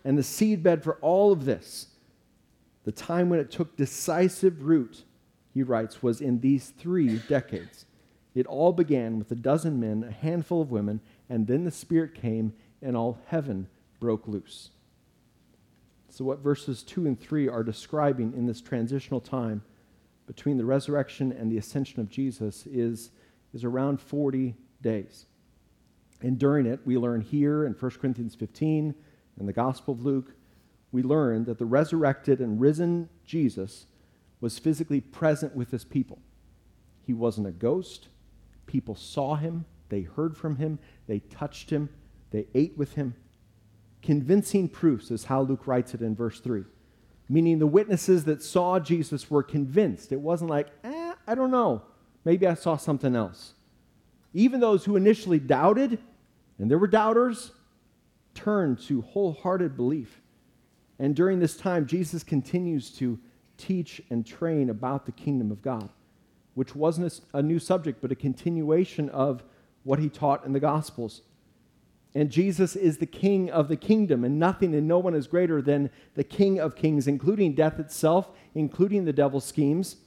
And 0.03 0.17
the 0.17 0.23
seedbed 0.23 0.83
for 0.83 0.95
all 0.95 1.31
of 1.31 1.45
this, 1.45 1.89
the 2.85 2.91
time 2.91 3.29
when 3.29 3.37
it 3.37 3.51
took 3.51 3.77
decisive 3.77 4.63
root, 4.63 5.03
he 5.53 5.61
writes, 5.61 6.01
was 6.01 6.21
in 6.21 6.39
these 6.39 6.69
three 6.69 7.19
decades. 7.29 7.85
It 8.33 8.47
all 8.47 8.73
began 8.73 9.19
with 9.19 9.31
a 9.31 9.35
dozen 9.35 9.79
men, 9.79 10.05
a 10.09 10.11
handful 10.11 10.59
of 10.59 10.71
women, 10.71 11.01
and 11.29 11.45
then 11.45 11.65
the 11.65 11.71
Spirit 11.71 12.15
came 12.15 12.53
and 12.81 12.97
all 12.97 13.19
heaven 13.27 13.67
broke 13.99 14.27
loose. 14.27 14.71
So, 16.09 16.25
what 16.25 16.39
verses 16.39 16.81
2 16.81 17.05
and 17.05 17.19
3 17.19 17.47
are 17.47 17.63
describing 17.63 18.33
in 18.33 18.47
this 18.47 18.59
transitional 18.59 19.21
time 19.21 19.61
between 20.25 20.57
the 20.57 20.65
resurrection 20.65 21.31
and 21.31 21.51
the 21.51 21.57
ascension 21.57 21.99
of 21.99 22.09
Jesus 22.09 22.65
is, 22.65 23.11
is 23.53 23.63
around 23.63 23.99
40 23.99 24.55
days. 24.81 25.25
And 26.21 26.39
during 26.39 26.65
it, 26.65 26.79
we 26.85 26.97
learn 26.97 27.21
here 27.21 27.65
in 27.65 27.73
1 27.73 27.91
Corinthians 27.91 28.35
15 28.35 28.95
and 29.39 29.47
the 29.47 29.53
Gospel 29.53 29.93
of 29.93 30.03
Luke, 30.05 30.33
we 30.91 31.03
learn 31.03 31.45
that 31.45 31.57
the 31.57 31.65
resurrected 31.65 32.39
and 32.39 32.61
risen 32.61 33.09
Jesus 33.25 33.87
was 34.39 34.59
physically 34.59 35.01
present 35.01 35.55
with 35.55 35.71
his 35.71 35.83
people. 35.83 36.19
He 37.05 37.13
wasn't 37.13 37.47
a 37.47 37.51
ghost, 37.51 38.07
People 38.65 38.95
saw 38.95 39.35
him, 39.35 39.65
they 39.89 40.01
heard 40.01 40.37
from 40.37 40.55
him, 40.55 40.79
they 41.07 41.19
touched 41.19 41.69
him, 41.69 41.89
they 42.31 42.47
ate 42.55 42.77
with 42.77 42.93
him. 42.93 43.15
Convincing 44.01 44.67
proofs 44.67 45.11
is 45.11 45.25
how 45.25 45.41
Luke 45.41 45.67
writes 45.67 45.93
it 45.93 46.01
in 46.01 46.15
verse 46.15 46.39
3. 46.39 46.63
Meaning 47.29 47.59
the 47.59 47.67
witnesses 47.67 48.25
that 48.25 48.43
saw 48.43 48.79
Jesus 48.79 49.29
were 49.29 49.43
convinced. 49.43 50.11
It 50.11 50.19
wasn't 50.19 50.49
like, 50.49 50.67
eh, 50.83 51.13
I 51.25 51.35
don't 51.35 51.51
know. 51.51 51.83
Maybe 52.25 52.47
I 52.47 52.53
saw 52.53 52.77
something 52.77 53.15
else. 53.15 53.53
Even 54.33 54.59
those 54.59 54.85
who 54.85 54.95
initially 54.95 55.39
doubted, 55.39 55.99
and 56.57 56.69
there 56.69 56.77
were 56.77 56.87
doubters, 56.87 57.51
turned 58.33 58.79
to 58.87 59.01
wholehearted 59.01 59.75
belief. 59.75 60.21
And 60.99 61.15
during 61.15 61.39
this 61.39 61.55
time, 61.55 61.85
Jesus 61.85 62.23
continues 62.23 62.89
to 62.97 63.19
teach 63.57 64.01
and 64.09 64.25
train 64.25 64.69
about 64.69 65.05
the 65.05 65.11
kingdom 65.11 65.51
of 65.51 65.61
God 65.61 65.89
which 66.55 66.75
wasn't 66.75 67.19
a, 67.33 67.41
new 67.41 67.59
subject, 67.59 68.01
but 68.01 68.11
a 68.11 68.15
continuation 68.15 69.09
of 69.09 69.43
what 69.83 69.99
he 69.99 70.09
taught 70.09 70.45
in 70.45 70.53
the 70.53 70.59
Gospels. 70.59 71.21
And 72.15 72.29
Jesus 72.29 72.75
is 72.75 72.97
the 72.97 73.07
King 73.07 73.49
of 73.49 73.67
the 73.67 73.75
kingdom, 73.75 74.23
and 74.23 74.37
nothing 74.37 74.75
and 74.75 74.87
no 74.87 74.99
one 74.99 75.15
is 75.15 75.25
greater 75.27 75.61
than 75.61 75.89
the 76.13 76.23
King 76.23 76.59
of 76.59 76.75
kings, 76.75 77.07
including 77.07 77.55
death 77.55 77.79
itself, 77.79 78.29
including 78.53 79.05
the 79.05 79.13
devil's 79.13 79.45
schemes. 79.45 79.97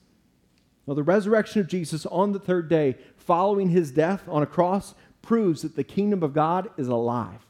Well, 0.85 0.95
the 0.95 1.03
resurrection 1.03 1.61
of 1.61 1.67
Jesus 1.67 2.07
on 2.07 2.31
the 2.31 2.39
third 2.39 2.69
day, 2.69 2.97
following 3.17 3.71
his 3.71 3.91
death 3.91 4.23
on 4.29 4.43
a 4.43 4.47
cross, 4.47 4.95
proves 5.21 5.63
that 5.63 5.75
the 5.75 5.83
kingdom 5.83 6.23
of 6.23 6.33
God 6.33 6.71
is 6.77 6.87
alive. 6.87 7.45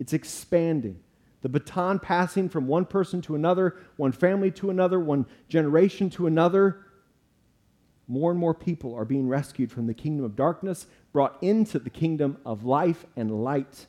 It's 0.00 0.12
expanding. 0.12 0.98
The 1.42 1.48
baton 1.48 2.00
passing 2.00 2.48
from 2.48 2.66
one 2.66 2.86
person 2.86 3.22
to 3.22 3.36
another, 3.36 3.76
one 3.96 4.10
family 4.10 4.50
to 4.52 4.70
another, 4.70 4.98
one 4.98 5.26
generation 5.48 6.10
to 6.10 6.26
another 6.26 6.86
more 8.08 8.30
and 8.30 8.38
more 8.38 8.54
people 8.54 8.94
are 8.94 9.04
being 9.04 9.28
rescued 9.28 9.70
from 9.70 9.86
the 9.86 9.94
kingdom 9.94 10.24
of 10.24 10.36
darkness, 10.36 10.86
brought 11.12 11.38
into 11.42 11.78
the 11.78 11.90
kingdom 11.90 12.36
of 12.44 12.64
life 12.64 13.06
and 13.16 13.42
light, 13.42 13.86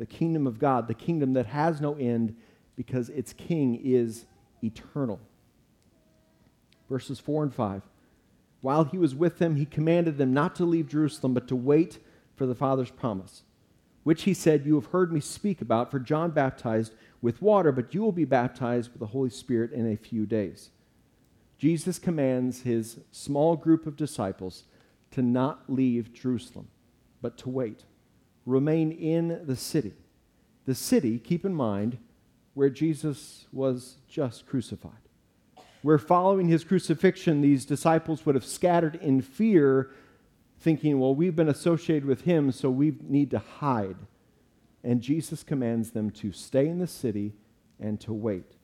the 0.00 0.06
kingdom 0.06 0.46
of 0.46 0.58
God, 0.58 0.88
the 0.88 0.94
kingdom 0.94 1.34
that 1.34 1.44
has 1.44 1.78
no 1.78 1.94
end 1.94 2.34
because 2.74 3.10
its 3.10 3.34
king 3.34 3.78
is 3.84 4.24
eternal. 4.64 5.20
Verses 6.88 7.20
4 7.20 7.42
and 7.42 7.54
5. 7.54 7.82
While 8.62 8.84
he 8.84 8.96
was 8.96 9.14
with 9.14 9.36
them, 9.36 9.56
he 9.56 9.66
commanded 9.66 10.16
them 10.16 10.32
not 10.32 10.56
to 10.56 10.64
leave 10.64 10.88
Jerusalem, 10.88 11.34
but 11.34 11.46
to 11.48 11.56
wait 11.56 11.98
for 12.34 12.46
the 12.46 12.54
Father's 12.54 12.90
promise, 12.90 13.42
which 14.02 14.22
he 14.22 14.32
said, 14.32 14.64
You 14.64 14.76
have 14.76 14.86
heard 14.86 15.12
me 15.12 15.20
speak 15.20 15.60
about, 15.60 15.90
for 15.90 15.98
John 15.98 16.30
baptized 16.30 16.94
with 17.20 17.42
water, 17.42 17.70
but 17.70 17.92
you 17.92 18.00
will 18.00 18.10
be 18.10 18.24
baptized 18.24 18.92
with 18.92 19.00
the 19.00 19.08
Holy 19.08 19.28
Spirit 19.28 19.70
in 19.70 19.92
a 19.92 19.98
few 19.98 20.24
days. 20.24 20.70
Jesus 21.58 21.98
commands 21.98 22.62
his 22.62 23.00
small 23.10 23.54
group 23.54 23.86
of 23.86 23.96
disciples 23.96 24.64
to 25.10 25.20
not 25.20 25.64
leave 25.68 26.14
Jerusalem, 26.14 26.68
but 27.20 27.36
to 27.36 27.50
wait, 27.50 27.84
remain 28.46 28.92
in 28.92 29.46
the 29.46 29.56
city. 29.56 29.94
The 30.66 30.74
city, 30.74 31.18
keep 31.18 31.44
in 31.44 31.54
mind, 31.54 31.98
where 32.54 32.70
Jesus 32.70 33.46
was 33.52 33.96
just 34.08 34.46
crucified. 34.46 34.92
Where 35.82 35.98
following 35.98 36.48
his 36.48 36.64
crucifixion, 36.64 37.40
these 37.40 37.64
disciples 37.64 38.26
would 38.26 38.34
have 38.34 38.44
scattered 38.44 38.96
in 38.96 39.22
fear, 39.22 39.90
thinking, 40.58 41.00
well, 41.00 41.14
we've 41.14 41.36
been 41.36 41.48
associated 41.48 42.04
with 42.04 42.22
him, 42.22 42.52
so 42.52 42.70
we 42.70 42.96
need 43.02 43.30
to 43.30 43.38
hide. 43.38 43.96
And 44.84 45.00
Jesus 45.00 45.42
commands 45.42 45.90
them 45.90 46.10
to 46.12 46.32
stay 46.32 46.66
in 46.66 46.78
the 46.78 46.86
city 46.86 47.32
and 47.78 47.98
to 48.00 48.12
wait. 48.12 48.56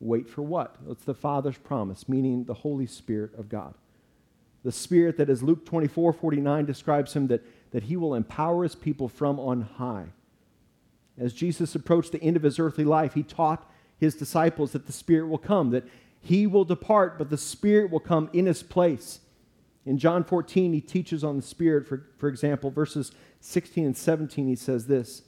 Wait 0.00 0.28
for 0.28 0.42
what? 0.42 0.76
It's 0.90 1.04
the 1.04 1.14
Father's 1.14 1.58
promise, 1.58 2.08
meaning 2.08 2.44
the 2.44 2.54
Holy 2.54 2.86
Spirit 2.86 3.34
of 3.38 3.48
God. 3.48 3.74
The 4.64 4.72
Spirit 4.72 5.16
that, 5.18 5.30
as 5.30 5.42
Luke 5.42 5.64
24 5.64 6.12
49 6.12 6.64
describes 6.64 7.14
him, 7.14 7.28
that, 7.28 7.42
that 7.74 7.82
he 7.82 7.96
will 7.96 8.14
empower 8.14 8.62
his 8.62 8.74
people 8.74 9.08
from 9.08 9.38
on 9.38 9.60
high. 9.60 10.06
As 11.18 11.34
Jesus 11.34 11.74
approached 11.74 12.12
the 12.12 12.22
end 12.22 12.36
of 12.36 12.42
his 12.42 12.58
earthly 12.58 12.84
life, 12.84 13.12
he 13.12 13.22
taught 13.22 13.70
his 13.98 14.14
disciples 14.14 14.72
that 14.72 14.86
the 14.86 14.92
Spirit 14.92 15.28
will 15.28 15.36
come, 15.36 15.70
that 15.70 15.84
he 16.22 16.46
will 16.46 16.64
depart, 16.64 17.18
but 17.18 17.28
the 17.28 17.36
Spirit 17.36 17.90
will 17.90 18.00
come 18.00 18.30
in 18.32 18.46
his 18.46 18.62
place. 18.62 19.20
In 19.84 19.98
John 19.98 20.24
14, 20.24 20.72
he 20.72 20.80
teaches 20.80 21.22
on 21.22 21.36
the 21.36 21.42
Spirit, 21.42 21.86
for, 21.86 22.06
for 22.16 22.28
example, 22.28 22.70
verses 22.70 23.12
16 23.40 23.84
and 23.84 23.96
17, 23.96 24.48
he 24.48 24.56
says 24.56 24.86
this 24.86 25.24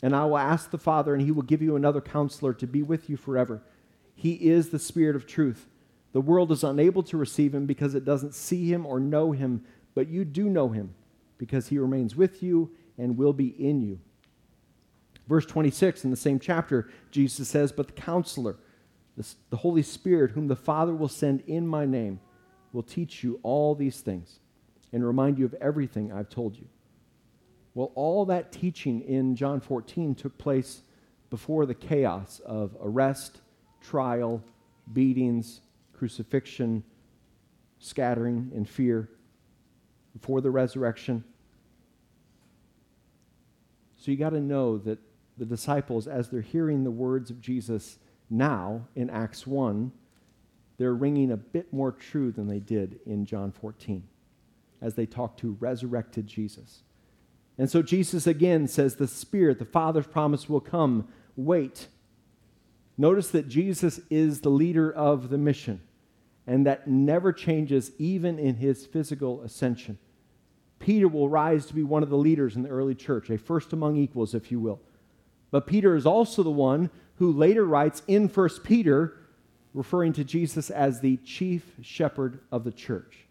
And 0.00 0.14
I 0.14 0.26
will 0.26 0.38
ask 0.38 0.70
the 0.70 0.78
Father, 0.78 1.12
and 1.12 1.22
he 1.22 1.32
will 1.32 1.42
give 1.42 1.60
you 1.60 1.74
another 1.74 2.00
counselor 2.00 2.54
to 2.54 2.68
be 2.68 2.84
with 2.84 3.10
you 3.10 3.16
forever 3.16 3.62
he 4.22 4.34
is 4.34 4.68
the 4.70 4.78
Spirit 4.78 5.16
of 5.16 5.26
truth. 5.26 5.66
The 6.12 6.20
world 6.20 6.52
is 6.52 6.62
unable 6.62 7.02
to 7.04 7.16
receive 7.16 7.52
him 7.52 7.66
because 7.66 7.96
it 7.96 8.04
doesn't 8.04 8.36
see 8.36 8.72
him 8.72 8.86
or 8.86 9.00
know 9.00 9.32
him, 9.32 9.64
but 9.96 10.06
you 10.08 10.24
do 10.24 10.48
know 10.48 10.68
him 10.68 10.94
because 11.42 11.66
he 11.66 11.76
remains 11.76 12.14
with 12.14 12.40
you 12.40 12.70
and 12.96 13.18
will 13.18 13.32
be 13.32 13.48
in 13.48 13.80
you. 13.80 13.98
Verse 15.26 15.44
26 15.44 16.04
in 16.04 16.10
the 16.12 16.16
same 16.16 16.38
chapter, 16.38 16.88
Jesus 17.10 17.48
says, 17.48 17.72
But 17.72 17.88
the 17.88 17.94
counselor, 17.94 18.58
the 19.50 19.56
Holy 19.56 19.82
Spirit, 19.82 20.30
whom 20.30 20.46
the 20.46 20.54
Father 20.54 20.94
will 20.94 21.08
send 21.08 21.40
in 21.48 21.66
my 21.66 21.84
name, 21.84 22.20
will 22.72 22.84
teach 22.84 23.24
you 23.24 23.40
all 23.42 23.74
these 23.74 24.02
things 24.02 24.38
and 24.92 25.04
remind 25.04 25.36
you 25.36 25.44
of 25.44 25.54
everything 25.54 26.12
I've 26.12 26.28
told 26.28 26.56
you. 26.56 26.68
Well, 27.74 27.90
all 27.96 28.24
that 28.26 28.52
teaching 28.52 29.00
in 29.00 29.34
John 29.34 29.60
14 29.60 30.14
took 30.14 30.38
place 30.38 30.82
before 31.28 31.66
the 31.66 31.74
chaos 31.74 32.40
of 32.46 32.76
arrest 32.80 33.40
trial, 33.80 34.44
beatings, 34.92 35.60
crucifixion, 35.92 36.84
scattering, 37.80 38.52
and 38.54 38.68
fear 38.68 39.08
before 40.12 40.40
the 40.40 40.50
resurrection. 40.50 41.24
So 44.02 44.10
you 44.10 44.16
got 44.16 44.30
to 44.30 44.40
know 44.40 44.78
that 44.78 44.98
the 45.38 45.44
disciples, 45.44 46.08
as 46.08 46.28
they're 46.28 46.40
hearing 46.40 46.82
the 46.82 46.90
words 46.90 47.30
of 47.30 47.40
Jesus 47.40 48.00
now 48.28 48.88
in 48.96 49.08
Acts 49.08 49.46
1, 49.46 49.92
they're 50.76 50.92
ringing 50.92 51.30
a 51.30 51.36
bit 51.36 51.72
more 51.72 51.92
true 51.92 52.32
than 52.32 52.48
they 52.48 52.58
did 52.58 52.98
in 53.06 53.24
John 53.24 53.52
14 53.52 54.02
as 54.80 54.96
they 54.96 55.06
talk 55.06 55.36
to 55.36 55.56
resurrected 55.60 56.26
Jesus. 56.26 56.82
And 57.56 57.70
so 57.70 57.80
Jesus 57.80 58.26
again 58.26 58.66
says, 58.66 58.96
The 58.96 59.06
Spirit, 59.06 59.60
the 59.60 59.64
Father's 59.64 60.08
promise 60.08 60.48
will 60.48 60.60
come. 60.60 61.06
Wait. 61.36 61.86
Notice 62.98 63.30
that 63.30 63.46
Jesus 63.46 64.00
is 64.10 64.40
the 64.40 64.50
leader 64.50 64.92
of 64.92 65.30
the 65.30 65.38
mission, 65.38 65.80
and 66.44 66.66
that 66.66 66.88
never 66.88 67.32
changes 67.32 67.92
even 67.98 68.40
in 68.40 68.56
his 68.56 68.84
physical 68.84 69.42
ascension. 69.42 69.96
Peter 70.82 71.06
will 71.06 71.28
rise 71.28 71.64
to 71.66 71.74
be 71.74 71.84
one 71.84 72.02
of 72.02 72.10
the 72.10 72.16
leaders 72.16 72.56
in 72.56 72.62
the 72.64 72.68
early 72.68 72.94
church, 72.94 73.30
a 73.30 73.38
first 73.38 73.72
among 73.72 73.96
equals, 73.96 74.34
if 74.34 74.50
you 74.50 74.58
will. 74.58 74.80
But 75.52 75.64
Peter 75.64 75.94
is 75.94 76.06
also 76.06 76.42
the 76.42 76.50
one 76.50 76.90
who 77.16 77.30
later 77.30 77.64
writes 77.64 78.02
in 78.08 78.26
1 78.26 78.48
Peter, 78.64 79.16
referring 79.74 80.12
to 80.14 80.24
Jesus 80.24 80.70
as 80.70 81.00
the 81.00 81.18
chief 81.18 81.70
shepherd 81.82 82.40
of 82.50 82.64
the 82.64 82.72
church. 82.72 83.26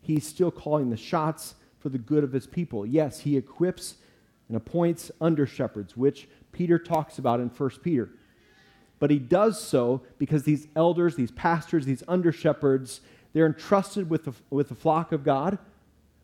He's 0.00 0.26
still 0.26 0.50
calling 0.50 0.88
the 0.88 0.96
shots 0.96 1.56
for 1.78 1.90
the 1.90 1.98
good 1.98 2.24
of 2.24 2.32
his 2.32 2.46
people. 2.46 2.86
Yes, 2.86 3.20
he 3.20 3.36
equips 3.36 3.96
and 4.48 4.56
appoints 4.56 5.10
under 5.20 5.46
shepherds, 5.46 5.94
which 5.94 6.26
Peter 6.52 6.78
talks 6.78 7.18
about 7.18 7.38
in 7.38 7.48
1 7.48 7.70
Peter. 7.82 8.08
But 8.98 9.10
he 9.10 9.18
does 9.18 9.62
so 9.62 10.00
because 10.16 10.44
these 10.44 10.68
elders, 10.74 11.16
these 11.16 11.32
pastors, 11.32 11.84
these 11.84 12.02
under 12.08 12.32
shepherds, 12.32 13.02
they're 13.34 13.46
entrusted 13.46 14.08
with 14.08 14.24
the, 14.24 14.32
with 14.48 14.70
the 14.70 14.74
flock 14.74 15.12
of 15.12 15.22
God, 15.22 15.58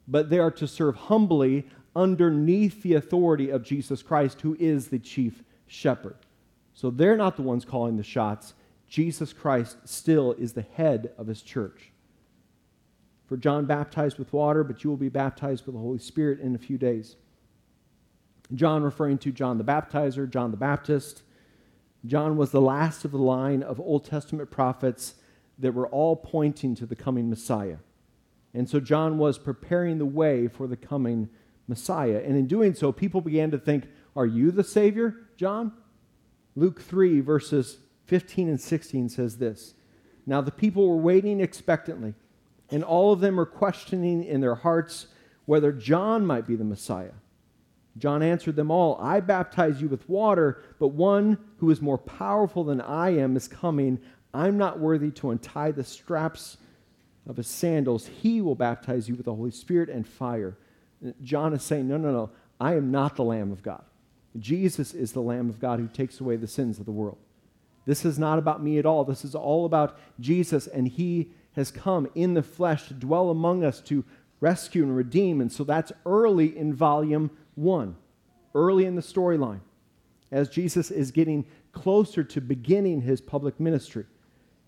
but 0.07 0.31
they 0.31 0.39
are 0.39 0.51
to 0.51 0.67
serve 0.67 0.97
humbly 0.97 1.67
underneath 1.97 2.83
the 2.83 2.95
authority 2.95 3.51
of 3.51 3.63
Jesus 3.63 4.03
Christ, 4.03 4.41
who 4.41 4.57
is 4.59 4.89
the 4.89 4.99
chief 4.99 5.43
shepherd. 5.67 6.17
So 6.75 6.91
they're 6.91 7.17
not 7.17 7.37
the 7.37 7.43
ones 7.43 7.65
calling 7.65 7.97
the 7.97 8.03
shots. 8.03 8.55
Jesus 8.89 9.33
Christ 9.33 9.77
still 9.85 10.33
is 10.33 10.53
the 10.53 10.67
head 10.75 11.13
of 11.17 11.27
his 11.27 11.43
church. 11.43 11.91
For 13.27 13.37
John 13.37 13.65
baptized 13.65 14.19
with 14.19 14.33
water, 14.33 14.65
but 14.65 14.85
you 14.85 14.91
will 14.91 14.97
be 14.97 15.09
baptized 15.09 15.67
with 15.67 15.75
the 15.75 15.81
Holy 15.81 15.99
Spirit 15.99 16.41
in 16.41 16.55
a 16.55 16.59
few 16.59 16.77
days. 16.77 17.17
John 18.55 18.83
referring 18.83 19.19
to 19.19 19.33
John 19.33 19.57
the 19.57 19.65
Baptizer, 19.65 20.29
John 20.29 20.51
the 20.51 20.57
Baptist. 20.57 21.23
John 22.05 22.37
was 22.37 22.51
the 22.51 22.61
last 22.61 23.05
of 23.05 23.13
the 23.13 23.19
line 23.19 23.63
of 23.63 23.81
Old 23.81 24.05
Testament 24.05 24.51
prophets 24.51 25.15
that 25.59 25.73
were 25.73 25.89
all 25.89 26.17
pointing 26.17 26.75
to 26.75 26.87
the 26.87 26.97
coming 26.97 27.31
Messiah. 27.31 27.79
And 28.55 28.71
so 28.71 28.79
John 28.79 29.19
was 29.19 29.37
preparing 29.37 29.99
the 29.99 30.07
way 30.07 30.47
for 30.47 30.67
the 30.67 30.77
coming 30.77 31.29
Messiah. 31.67 32.23
And 32.25 32.37
in 32.37 32.47
doing 32.47 32.75
so, 32.75 32.93
people 32.93 33.21
began 33.21 33.51
to 33.51 33.59
think, 33.59 33.89
Are 34.15 34.27
you 34.27 34.51
the 34.51 34.65
Savior, 34.65 35.27
John? 35.37 35.73
Luke 36.57 36.81
3, 36.81 37.21
verses 37.21 37.79
15 38.07 38.49
and 38.49 38.61
16 38.61 39.09
says 39.09 39.39
this 39.39 39.75
Now 40.25 40.41
the 40.41 40.53
people 40.53 40.89
were 40.89 40.97
waiting 40.97 41.41
expectantly, 41.41 42.15
and 42.71 42.85
all 42.85 43.13
of 43.13 43.21
them 43.21 43.37
were 43.37 43.47
questioning 43.47 44.23
in 44.23 44.41
their 44.41 44.55
hearts 44.55 45.09
whether 45.47 45.73
John 45.73 46.25
might 46.25 46.47
be 46.47 46.57
the 46.57 46.65
Messiah. 46.65 47.13
John 47.97 48.23
answered 48.23 48.57
them 48.57 48.71
all, 48.71 48.99
I 49.01 49.21
baptize 49.21 49.81
you 49.81 49.89
with 49.89 50.09
water, 50.09 50.63
but 50.81 50.89
one 50.89 51.39
who 51.59 51.71
is 51.71 51.81
more 51.81 51.99
powerful 51.99 52.65
than 52.65 52.81
I 52.81 53.11
am 53.11 53.37
is 53.37 53.47
coming. 53.47 54.01
I'm 54.33 54.59
not 54.59 54.81
worthy 54.81 55.13
to 55.13 55.31
untie 55.31 55.71
the 55.71 55.85
straps 55.85 56.57
of 57.27 57.37
his 57.37 57.47
sandals. 57.47 58.07
He 58.07 58.41
will 58.41 58.55
baptize 58.55 59.09
you 59.09 59.15
with 59.15 59.27
the 59.27 59.35
Holy 59.35 59.51
Spirit 59.51 59.89
and 59.89 60.07
fire. 60.07 60.57
John 61.23 61.55
is 61.55 61.63
saying, 61.63 61.89
No, 61.89 61.97
no, 61.97 62.13
no. 62.13 62.31
I 62.61 62.77
am 62.77 62.91
not 62.91 63.17
the 63.17 63.25
Lamb 63.25 63.51
of 63.53 63.63
God. 63.63 63.85
Jesus 64.39 64.95
is 64.95 65.13
the 65.13 65.21
Lamb 65.21 65.49
of 65.49 65.61
God 65.61 65.79
who 65.79 65.89
takes 65.89 66.21
away 66.21 66.37
the 66.37 66.47
sins 66.47 66.79
of 66.79 66.87
the 66.87 66.93
world. 66.93 67.19
This 67.87 68.05
is 68.05 68.19
not 68.19 68.39
about 68.39 68.63
me 68.63 68.79
at 68.79 68.87
all. 68.87 69.05
This 69.05 69.25
is 69.25 69.35
all 69.35 69.67
about 69.67 69.99
Jesus, 70.19 70.67
and 70.67 70.89
he 70.89 71.31
has 71.53 71.71
come 71.71 72.09
in 72.15 72.35
the 72.35 72.43
flesh 72.43 72.89
to 72.89 72.95
dwell 72.95 73.31
among 73.31 73.65
us 73.65 73.81
to 73.83 74.05
rescue 74.41 74.83
and 74.83 74.97
redeem. 74.97 75.41
And 75.41 75.53
so 75.53 75.65
that's 75.65 75.93
early 76.07 76.57
in 76.57 76.75
volume 76.75 77.31
one, 77.55 77.97
early 78.55 78.87
in 78.87 78.97
the 78.97 79.03
storyline, 79.03 79.61
as 80.33 80.49
Jesus 80.49 80.91
is 80.91 81.11
getting 81.11 81.45
closer 81.73 82.25
to 82.25 82.41
beginning 82.41 83.03
his 83.03 83.21
public 83.21 83.61
ministry. 83.61 84.07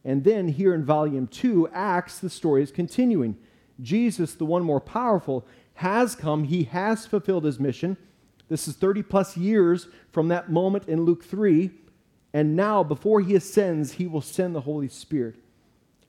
And 0.07 0.23
then 0.23 0.47
here 0.47 0.73
in 0.73 0.85
volume 0.85 1.27
two, 1.27 1.69
Acts, 1.73 2.21
the 2.21 2.31
story 2.31 2.63
is 2.63 2.71
continuing. 2.71 3.37
Jesus, 3.83 4.35
the 4.35 4.47
one 4.47 4.63
more 4.63 4.81
powerful, 4.81 5.45
has 5.75 6.15
come. 6.15 6.45
He 6.45 6.63
has 6.65 7.05
fulfilled 7.05 7.45
his 7.45 7.59
mission. 7.59 7.97
This 8.49 8.69
is 8.69 8.77
30 8.77 9.03
plus 9.03 9.37
years 9.37 9.89
from 10.13 10.29
that 10.29 10.49
moment 10.49 10.89
in 10.89 11.03
Luke 11.03 11.25
3. 11.25 11.71
And 12.33 12.55
now, 12.55 12.85
before 12.85 13.21
he 13.21 13.35
ascends, 13.35 13.95
he 13.95 14.07
will 14.07 14.21
send 14.21 14.55
the 14.55 14.61
Holy 14.61 14.87
Spirit. 14.87 15.35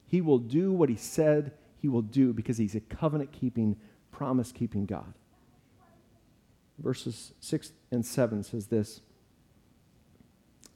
He 0.06 0.22
will 0.22 0.38
do 0.38 0.72
what 0.72 0.90
he 0.90 0.96
said 0.96 1.52
he 1.80 1.88
will 1.88 2.04
do 2.04 2.34
because 2.34 2.60
he's 2.60 2.76
a 2.76 2.82
covenant 2.82 3.32
keeping, 3.32 3.78
promise 4.12 4.52
keeping 4.52 4.86
God. 4.86 5.14
Verses 6.78 7.34
6 7.40 7.72
and 7.92 8.06
7 8.06 8.44
says 8.44 8.68
this 8.68 9.02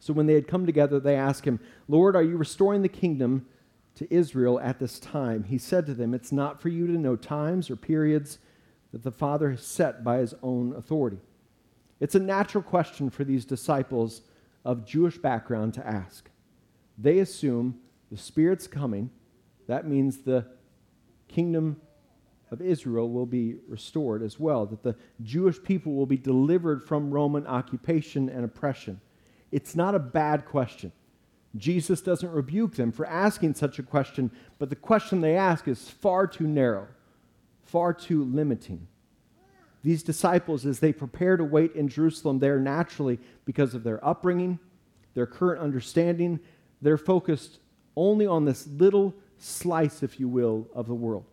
So 0.02 0.14
when 0.14 0.26
they 0.26 0.34
had 0.34 0.48
come 0.48 0.66
together, 0.66 1.00
they 1.00 1.16
asked 1.16 1.46
him, 1.46 1.60
Lord, 1.88 2.16
are 2.16 2.24
you 2.24 2.36
restoring 2.36 2.82
the 2.82 2.90
kingdom 2.90 3.46
to 3.94 4.12
Israel 4.12 4.60
at 4.60 4.80
this 4.80 5.00
time? 5.00 5.44
He 5.44 5.60
said 5.60 5.86
to 5.86 5.94
them, 5.94 6.16
It's 6.16 6.32
not 6.32 6.60
for 6.60 6.70
you 6.70 6.88
to 6.88 6.98
know 6.98 7.16
times 7.16 7.70
or 7.70 7.76
periods 7.76 8.40
that 8.92 9.04
the 9.04 9.12
Father 9.12 9.52
has 9.52 9.64
set 9.64 10.04
by 10.04 10.18
his 10.18 10.34
own 10.42 10.74
authority. 10.74 11.20
It's 12.00 12.16
a 12.16 12.20
natural 12.20 12.64
question 12.64 13.12
for 13.12 13.24
these 13.24 13.46
disciples 13.46 14.24
of 14.66 14.88
Jewish 14.88 15.20
background 15.20 15.76
to 15.76 15.86
ask. 15.88 16.32
They 16.98 17.20
assume 17.20 17.80
the 18.10 18.18
Spirit's 18.18 18.66
coming. 18.66 19.12
That 19.68 19.88
means 19.88 20.18
the 20.18 20.48
kingdom 21.28 21.80
of 22.50 22.60
Israel 22.60 23.08
will 23.12 23.28
be 23.28 23.58
restored 23.68 24.24
as 24.24 24.40
well, 24.40 24.66
that 24.66 24.82
the 24.82 24.96
Jewish 25.22 25.62
people 25.62 25.94
will 25.94 26.08
be 26.08 26.18
delivered 26.18 26.84
from 26.84 27.12
Roman 27.12 27.46
occupation 27.46 28.30
and 28.30 28.44
oppression. 28.44 29.00
It's 29.52 29.76
not 29.76 29.96
a 29.96 30.00
bad 30.00 30.46
question. 30.46 30.92
Jesus 31.58 32.02
doesn't 32.02 32.32
rebuke 32.32 32.76
them 32.76 32.92
for 32.92 33.06
asking 33.06 33.56
such 33.56 33.78
a 33.78 33.84
question, 33.84 34.32
but 34.58 34.70
the 34.70 34.76
question 34.76 35.20
they 35.20 35.36
ask 35.36 35.68
is 35.68 35.90
far 35.90 36.26
too 36.26 36.48
narrow, 36.48 36.88
far 37.64 37.94
too 37.94 38.24
limiting. 38.24 38.88
These 39.84 40.04
disciples, 40.04 40.66
as 40.66 40.80
they 40.80 40.94
prepare 40.94 41.38
to 41.38 41.44
wait 41.44 41.74
in 41.76 41.88
Jerusalem, 41.88 42.40
there 42.40 42.60
naturally, 42.60 43.20
because 43.46 43.74
of 43.74 43.84
their 43.84 44.04
upbringing, 44.06 44.60
their 45.14 45.26
current 45.26 45.60
understanding, 45.60 46.40
they're 46.82 46.98
focused 46.98 47.60
only 47.96 48.26
on 48.26 48.46
this 48.46 48.68
little 48.68 49.14
slice, 49.38 50.04
if 50.04 50.20
you 50.20 50.30
will, 50.30 50.68
of 50.74 50.88
the 50.88 50.94
world. 50.94 51.26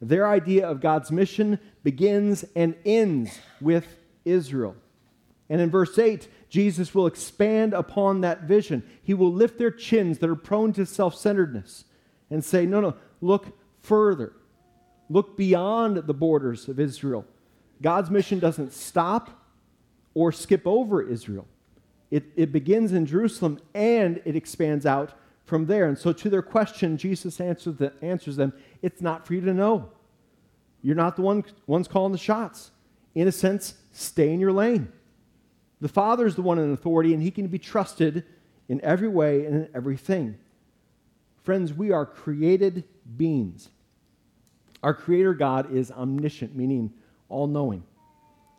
Their 0.00 0.28
idea 0.28 0.66
of 0.66 0.80
God's 0.80 1.10
mission 1.10 1.58
begins 1.82 2.44
and 2.54 2.74
ends 2.84 3.38
with 3.60 3.86
Israel. 4.24 4.76
And 5.48 5.60
in 5.60 5.70
verse 5.70 5.98
8, 5.98 6.28
Jesus 6.48 6.94
will 6.94 7.06
expand 7.06 7.72
upon 7.72 8.20
that 8.22 8.42
vision. 8.42 8.82
He 9.02 9.14
will 9.14 9.32
lift 9.32 9.58
their 9.58 9.70
chins 9.70 10.18
that 10.18 10.30
are 10.30 10.36
prone 10.36 10.72
to 10.74 10.86
self 10.86 11.14
centeredness 11.14 11.84
and 12.30 12.44
say, 12.44 12.66
No, 12.66 12.80
no, 12.80 12.94
look 13.20 13.56
further. 13.80 14.32
Look 15.08 15.36
beyond 15.36 15.98
the 15.98 16.14
borders 16.14 16.68
of 16.68 16.80
Israel. 16.80 17.24
God's 17.80 18.10
mission 18.10 18.38
doesn't 18.38 18.72
stop 18.72 19.30
or 20.14 20.32
skip 20.32 20.66
over 20.66 21.02
Israel, 21.02 21.46
it, 22.10 22.24
it 22.36 22.52
begins 22.52 22.92
in 22.92 23.06
Jerusalem 23.06 23.60
and 23.74 24.20
it 24.24 24.34
expands 24.34 24.86
out 24.86 25.12
from 25.44 25.66
there. 25.66 25.86
And 25.86 25.98
so, 25.98 26.12
to 26.12 26.30
their 26.30 26.42
question, 26.42 26.96
Jesus 26.96 27.40
answers, 27.40 27.76
the, 27.76 27.92
answers 28.02 28.36
them 28.36 28.52
it's 28.82 29.00
not 29.00 29.26
for 29.26 29.34
you 29.34 29.40
to 29.42 29.54
know. 29.54 29.90
You're 30.82 30.96
not 30.96 31.16
the 31.16 31.22
one, 31.22 31.44
ones 31.66 31.88
calling 31.88 32.12
the 32.12 32.18
shots. 32.18 32.70
In 33.14 33.28
a 33.28 33.32
sense, 33.32 33.74
stay 33.92 34.32
in 34.32 34.40
your 34.40 34.52
lane. 34.52 34.92
The 35.80 35.88
Father 35.88 36.26
is 36.26 36.34
the 36.34 36.42
one 36.42 36.58
in 36.58 36.72
authority, 36.72 37.12
and 37.12 37.22
He 37.22 37.30
can 37.30 37.48
be 37.48 37.58
trusted 37.58 38.24
in 38.68 38.80
every 38.82 39.08
way 39.08 39.44
and 39.44 39.54
in 39.54 39.68
everything. 39.74 40.38
Friends, 41.42 41.72
we 41.72 41.92
are 41.92 42.06
created 42.06 42.84
beings. 43.16 43.68
Our 44.82 44.94
Creator 44.94 45.34
God 45.34 45.72
is 45.72 45.90
omniscient, 45.90 46.56
meaning 46.56 46.92
all 47.28 47.46
knowing. 47.46 47.84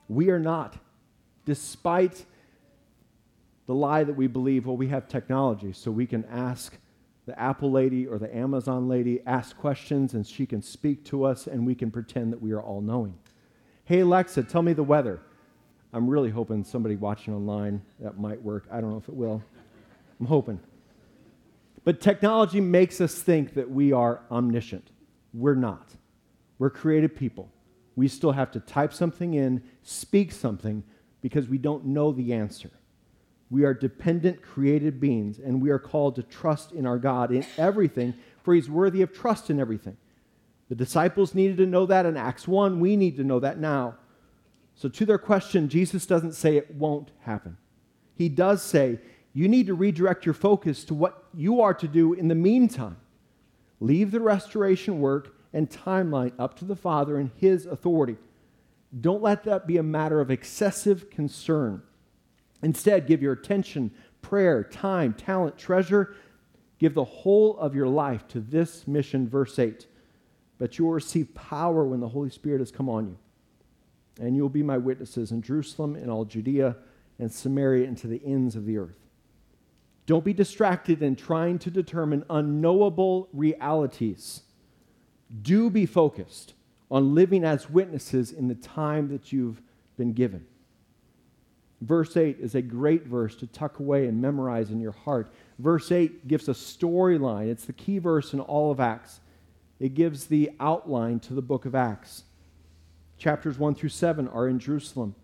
We 0.08 0.30
are 0.30 0.40
not, 0.40 0.76
despite 1.46 2.26
the 3.66 3.76
lie 3.76 4.04
that 4.04 4.14
we 4.14 4.28
believe, 4.28 4.66
well, 4.66 4.78
we 4.78 4.88
have 4.88 5.08
technology, 5.08 5.74
so 5.74 5.92
we 5.92 6.06
can 6.06 6.24
ask 6.26 6.78
the 7.28 7.38
Apple 7.38 7.70
lady 7.70 8.08
or 8.08 8.18
the 8.18 8.34
Amazon 8.34 8.88
lady 8.88 9.20
ask 9.26 9.58
questions 9.58 10.14
and 10.14 10.26
she 10.26 10.46
can 10.46 10.62
speak 10.62 11.04
to 11.04 11.26
us 11.26 11.46
and 11.46 11.68
we 11.68 11.76
can 11.76 11.92
pretend 11.92 12.32
that 12.32 12.42
we 12.42 12.54
are 12.54 12.62
all 12.62 12.80
knowing. 12.80 13.20
Hey, 13.84 14.00
Alexa, 14.00 14.44
tell 14.44 14.62
me 14.62 14.72
the 14.72 14.84
weather. 14.84 15.20
I'm 15.94 16.10
really 16.10 16.30
hoping 16.30 16.64
somebody 16.64 16.96
watching 16.96 17.34
online 17.34 17.82
that 18.00 18.20
might 18.20 18.42
work. 18.42 18.68
I 18.72 18.82
don't 18.82 18.92
know 18.92 18.98
if 18.98 19.08
it 19.08 19.16
will. 19.16 19.42
I'm 20.20 20.26
hoping. 20.26 20.60
But 21.84 22.02
technology 22.02 22.60
makes 22.60 23.00
us 23.00 23.16
think 23.16 23.54
that 23.54 23.70
we 23.70 23.94
are 23.94 24.22
omniscient. 24.30 24.90
We're 25.34 25.56
not. 25.56 25.96
We're 26.60 26.70
created 26.70 27.16
people. 27.16 27.50
We 27.96 28.08
still 28.08 28.34
have 28.34 28.52
to 28.52 28.60
type 28.60 28.94
something 28.94 29.34
in, 29.34 29.64
speak 29.84 30.32
something, 30.32 30.84
because 31.22 31.48
we 31.48 31.58
don't 31.58 31.86
know 31.86 32.12
the 32.12 32.34
answer. 32.34 32.70
We 33.50 33.64
are 33.64 33.74
dependent, 33.74 34.42
created 34.42 35.00
beings, 35.00 35.40
and 35.40 35.62
we 35.62 35.70
are 35.70 35.80
called 35.80 36.16
to 36.16 36.24
trust 36.24 36.74
in 36.74 36.86
our 36.86 36.98
God 36.98 37.32
in 37.32 37.46
everything, 37.58 38.14
for 38.44 38.54
He's 38.54 38.70
worthy 38.70 39.02
of 39.02 39.14
trust 39.14 39.50
in 39.50 39.60
everything. 39.60 39.98
The 40.70 40.76
disciples 40.76 41.34
needed 41.34 41.58
to 41.58 41.66
know 41.66 41.86
that 41.86 42.06
in 42.06 42.18
Acts 42.18 42.48
1. 42.48 42.80
We 42.80 42.98
need 42.98 43.16
to 43.18 43.24
know 43.24 43.40
that 43.40 43.58
now. 43.58 43.96
So, 44.78 44.88
to 44.90 45.06
their 45.08 45.18
question, 45.18 45.70
Jesus 45.70 46.06
doesn't 46.06 46.34
say 46.34 46.56
it 46.56 46.76
won't 46.76 47.10
happen. 47.22 47.58
He 48.14 48.30
does 48.30 48.62
say, 48.62 49.00
you 49.34 49.48
need 49.48 49.68
to 49.68 49.74
redirect 49.74 50.26
your 50.26 50.36
focus 50.36 50.84
to 50.86 50.94
what 50.94 51.26
you 51.34 51.62
are 51.62 51.74
to 51.74 51.88
do 51.88 52.14
in 52.14 52.28
the 52.28 52.36
meantime. 52.36 52.98
Leave 53.80 54.12
the 54.12 54.20
restoration 54.20 55.00
work 55.00 55.36
and 55.52 55.70
timeline 55.70 56.34
up 56.38 56.58
to 56.60 56.66
the 56.66 56.76
Father 56.76 57.18
and 57.18 57.32
His 57.38 57.66
authority. 57.66 58.18
Don't 59.02 59.24
let 59.24 59.44
that 59.46 59.66
be 59.66 59.78
a 59.78 59.84
matter 59.84 60.22
of 60.22 60.30
excessive 60.30 61.10
concern. 61.10 61.82
Instead, 62.62 63.08
give 63.08 63.22
your 63.22 63.34
attention, 63.34 63.92
prayer, 64.22 64.64
time, 64.64 65.14
talent, 65.14 65.58
treasure. 65.58 66.16
Give 66.78 66.94
the 66.94 67.04
whole 67.04 67.58
of 67.58 67.74
your 67.76 67.88
life 67.88 68.28
to 68.30 68.40
this 68.40 68.88
mission, 68.88 69.28
verse 69.28 69.58
8. 69.58 69.88
But 70.60 70.78
you 70.78 70.86
will 70.86 70.94
receive 70.94 71.34
power 71.34 71.84
when 71.84 72.00
the 72.00 72.10
Holy 72.10 72.30
Spirit 72.30 72.60
has 72.60 72.72
come 72.72 72.90
on 72.90 73.08
you. 73.08 73.18
And 74.20 74.36
you 74.36 74.42
will 74.42 74.50
be 74.50 74.64
my 74.64 74.78
witnesses 74.78 75.32
in 75.32 75.42
Jerusalem, 75.42 75.96
in 75.96 76.10
all 76.10 76.26
Judea, 76.26 76.76
and 77.20 77.32
Samaria, 77.32 77.88
and 77.88 77.98
to 78.00 78.08
the 78.08 78.22
ends 78.26 78.56
of 78.56 78.66
the 78.66 78.78
earth. 78.78 78.98
Don't 80.06 80.24
be 80.24 80.34
distracted 80.34 81.04
in 81.04 81.16
trying 81.16 81.60
to 81.60 81.70
determine 81.70 82.24
unknowable 82.30 83.28
realities. 83.34 84.42
Do 85.42 85.70
be 85.70 85.86
focused 85.86 86.54
on 86.90 87.14
living 87.14 87.44
as 87.44 87.70
witnesses 87.70 88.32
in 88.32 88.48
the 88.48 88.56
time 88.56 89.10
that 89.10 89.34
you've 89.34 89.62
been 89.98 90.14
given. 90.14 90.46
Verse 91.82 92.18
8 92.18 92.38
is 92.40 92.56
a 92.56 92.62
great 92.62 93.06
verse 93.06 93.36
to 93.36 93.48
tuck 93.48 93.80
away 93.80 94.08
and 94.08 94.22
memorize 94.22 94.72
in 94.72 94.80
your 94.80 94.94
heart. 94.94 95.32
Verse 95.60 95.92
8 95.92 96.28
gives 96.28 96.48
a 96.48 96.54
storyline, 96.54 97.50
it's 97.50 97.66
the 97.66 97.74
key 97.74 98.00
verse 98.00 98.34
in 98.34 98.40
all 98.40 98.72
of 98.72 98.80
Acts. 98.80 99.20
It 99.80 99.94
gives 99.94 100.26
the 100.26 100.52
outline 100.60 101.20
to 101.22 101.34
the 101.34 101.42
book 101.42 101.66
of 101.66 101.76
Acts. 101.76 102.24
Chapters 103.18 103.58
1 103.58 103.76
through 103.76 103.90
7 103.90 104.28
are 104.28 104.48
in 104.48 104.60
Jerusalem. 104.60 105.16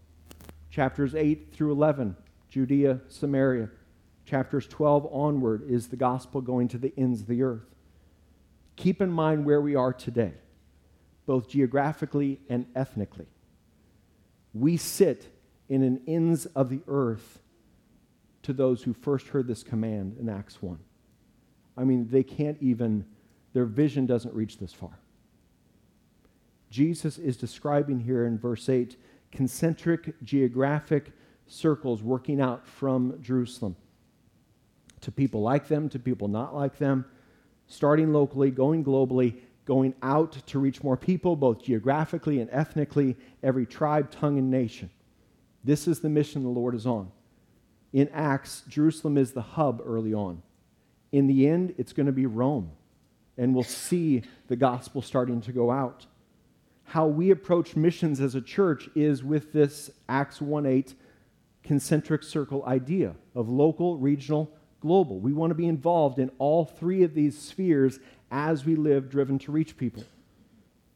Chapters 0.69 1.13
8 1.13 1.53
through 1.53 1.71
11, 1.71 2.15
Judea, 2.49 3.01
Samaria. 3.07 3.69
Chapters 4.25 4.67
12 4.67 5.07
onward 5.11 5.69
is 5.69 5.87
the 5.87 5.95
gospel 5.95 6.41
going 6.41 6.67
to 6.69 6.77
the 6.77 6.93
ends 6.97 7.21
of 7.21 7.27
the 7.27 7.43
earth. 7.43 7.75
Keep 8.75 9.01
in 9.01 9.11
mind 9.11 9.45
where 9.45 9.61
we 9.61 9.75
are 9.75 9.93
today, 9.93 10.33
both 11.25 11.47
geographically 11.47 12.39
and 12.49 12.65
ethnically. 12.75 13.27
We 14.53 14.77
sit 14.77 15.27
in 15.69 15.83
an 15.83 16.01
ends 16.07 16.47
of 16.47 16.69
the 16.69 16.81
earth 16.87 17.39
to 18.43 18.53
those 18.53 18.81
who 18.83 18.93
first 18.93 19.27
heard 19.27 19.47
this 19.47 19.61
command 19.63 20.17
in 20.19 20.29
Acts 20.29 20.61
1. 20.61 20.79
I 21.77 21.83
mean, 21.83 22.07
they 22.09 22.23
can't 22.23 22.57
even, 22.61 23.05
their 23.53 23.65
vision 23.65 24.05
doesn't 24.05 24.33
reach 24.33 24.57
this 24.57 24.73
far. 24.73 24.99
Jesus 26.73 27.19
is 27.19 27.37
describing 27.37 27.99
here 27.99 28.25
in 28.25 28.39
verse 28.39 28.67
8 28.67 28.97
concentric 29.31 30.15
geographic 30.23 31.11
circles 31.45 32.01
working 32.01 32.41
out 32.41 32.67
from 32.67 33.21
Jerusalem 33.21 33.75
to 35.01 35.11
people 35.11 35.43
like 35.43 35.67
them, 35.67 35.87
to 35.89 35.99
people 35.99 36.27
not 36.27 36.55
like 36.55 36.79
them, 36.79 37.05
starting 37.67 38.11
locally, 38.11 38.49
going 38.49 38.83
globally, 38.83 39.35
going 39.65 39.93
out 40.01 40.31
to 40.47 40.57
reach 40.57 40.81
more 40.81 40.97
people, 40.97 41.35
both 41.35 41.61
geographically 41.61 42.39
and 42.39 42.49
ethnically, 42.51 43.15
every 43.43 43.67
tribe, 43.67 44.09
tongue, 44.09 44.39
and 44.39 44.49
nation. 44.49 44.89
This 45.63 45.87
is 45.87 45.99
the 45.99 46.09
mission 46.09 46.41
the 46.41 46.49
Lord 46.49 46.73
is 46.73 46.87
on. 46.87 47.11
In 47.91 48.09
Acts, 48.09 48.63
Jerusalem 48.67 49.19
is 49.19 49.31
the 49.31 49.43
hub 49.43 49.79
early 49.85 50.15
on. 50.15 50.41
In 51.11 51.27
the 51.27 51.47
end, 51.47 51.75
it's 51.77 51.93
going 51.93 52.07
to 52.07 52.11
be 52.11 52.25
Rome, 52.25 52.71
and 53.37 53.53
we'll 53.53 53.63
see 53.63 54.23
the 54.47 54.55
gospel 54.55 55.03
starting 55.03 55.39
to 55.41 55.51
go 55.51 55.69
out. 55.69 56.07
How 56.83 57.07
we 57.07 57.31
approach 57.31 57.75
missions 57.75 58.19
as 58.19 58.35
a 58.35 58.41
church 58.41 58.89
is 58.95 59.23
with 59.23 59.53
this 59.53 59.89
Acts 60.07 60.41
1 60.41 60.65
8 60.65 60.95
concentric 61.63 62.23
circle 62.23 62.63
idea 62.65 63.15
of 63.35 63.49
local, 63.49 63.97
regional, 63.97 64.51
global. 64.81 65.19
We 65.19 65.33
want 65.33 65.51
to 65.51 65.55
be 65.55 65.67
involved 65.67 66.19
in 66.19 66.29
all 66.37 66.65
three 66.65 67.03
of 67.03 67.13
these 67.13 67.39
spheres 67.39 67.99
as 68.29 68.65
we 68.65 68.75
live 68.75 69.09
driven 69.09 69.39
to 69.39 69.51
reach 69.51 69.77
people. 69.77 70.03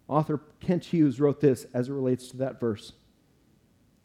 Author 0.07 0.41
Kent 0.59 0.85
Hughes 0.85 1.19
wrote 1.19 1.39
this 1.39 1.65
as 1.73 1.89
it 1.89 1.93
relates 1.93 2.29
to 2.29 2.37
that 2.37 2.59
verse. 2.59 2.93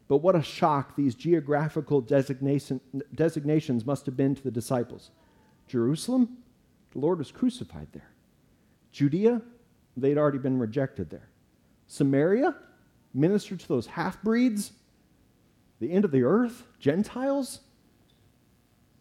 But 0.07 0.17
what 0.17 0.35
a 0.35 0.43
shock 0.43 0.95
these 0.95 1.15
geographical 1.15 2.01
designation, 2.01 2.81
designations 3.15 3.85
must 3.85 4.05
have 4.05 4.17
been 4.17 4.35
to 4.35 4.43
the 4.43 4.51
disciples. 4.51 5.11
Jerusalem, 5.67 6.37
the 6.91 6.99
Lord 6.99 7.19
was 7.19 7.31
crucified 7.31 7.87
there. 7.93 8.11
Judea, 8.91 9.41
they'd 9.97 10.17
already 10.17 10.37
been 10.37 10.59
rejected 10.59 11.09
there. 11.09 11.29
Samaria, 11.93 12.55
ministered 13.13 13.59
to 13.59 13.67
those 13.67 13.85
half 13.85 14.19
breeds. 14.23 14.71
The 15.79 15.91
end 15.91 16.05
of 16.05 16.11
the 16.11 16.23
earth, 16.23 16.63
Gentiles, 16.79 17.59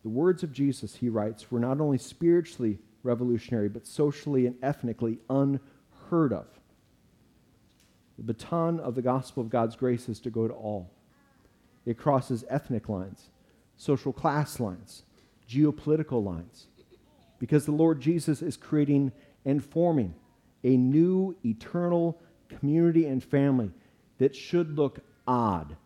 the 0.02 0.10
words 0.10 0.42
of 0.42 0.52
Jesus, 0.52 0.96
he 0.96 1.08
writes, 1.08 1.50
were 1.50 1.58
not 1.58 1.80
only 1.80 1.96
spiritually 1.96 2.78
revolutionary, 3.02 3.70
but 3.70 3.86
socially 3.86 4.46
and 4.46 4.56
ethnically 4.62 5.20
unheard 5.30 6.34
of. 6.34 6.46
The 8.18 8.24
baton 8.24 8.78
of 8.78 8.94
the 8.94 9.00
gospel 9.00 9.42
of 9.42 9.48
God's 9.48 9.74
grace 9.74 10.06
is 10.10 10.20
to 10.20 10.30
go 10.30 10.46
to 10.46 10.52
all. 10.52 10.90
It 11.86 11.96
crosses 11.96 12.44
ethnic 12.50 12.90
lines, 12.90 13.30
social 13.78 14.12
class 14.12 14.60
lines, 14.60 15.04
geopolitical 15.48 16.22
lines, 16.22 16.66
because 17.38 17.64
the 17.64 17.72
Lord 17.72 18.02
Jesus 18.02 18.42
is 18.42 18.58
creating 18.58 19.12
and 19.46 19.64
forming 19.64 20.14
a 20.62 20.76
new 20.76 21.34
eternal 21.42 22.20
community 22.58 23.06
and 23.06 23.22
family 23.22 23.70
that 24.18 24.34
should 24.34 24.76
look 24.76 25.00
odd, 25.26 25.76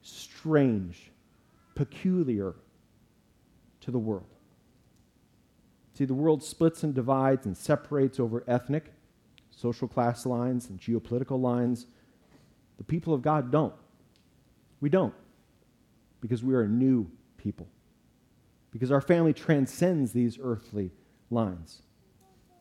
strange, 0.00 1.10
peculiar, 1.74 2.54
to 3.80 3.90
the 3.90 3.98
world. 3.98 4.26
See, 5.94 6.04
the 6.04 6.14
world 6.14 6.42
splits 6.42 6.82
and 6.82 6.94
divides 6.94 7.46
and 7.46 7.56
separates 7.56 8.18
over 8.18 8.44
ethnic, 8.46 8.92
social 9.50 9.86
class 9.86 10.24
lines, 10.24 10.70
and 10.70 10.80
geopolitical 10.80 11.40
lines. 11.40 11.86
The 12.78 12.84
people 12.84 13.12
of 13.12 13.22
God 13.22 13.50
don't. 13.50 13.74
We 14.80 14.88
don't. 14.88 15.14
Because 16.20 16.42
we 16.42 16.54
are 16.54 16.62
a 16.62 16.68
new 16.68 17.10
people. 17.36 17.68
Because 18.70 18.90
our 18.90 19.00
family 19.00 19.32
transcends 19.32 20.12
these 20.12 20.38
earthly 20.42 20.92
lines. 21.30 21.82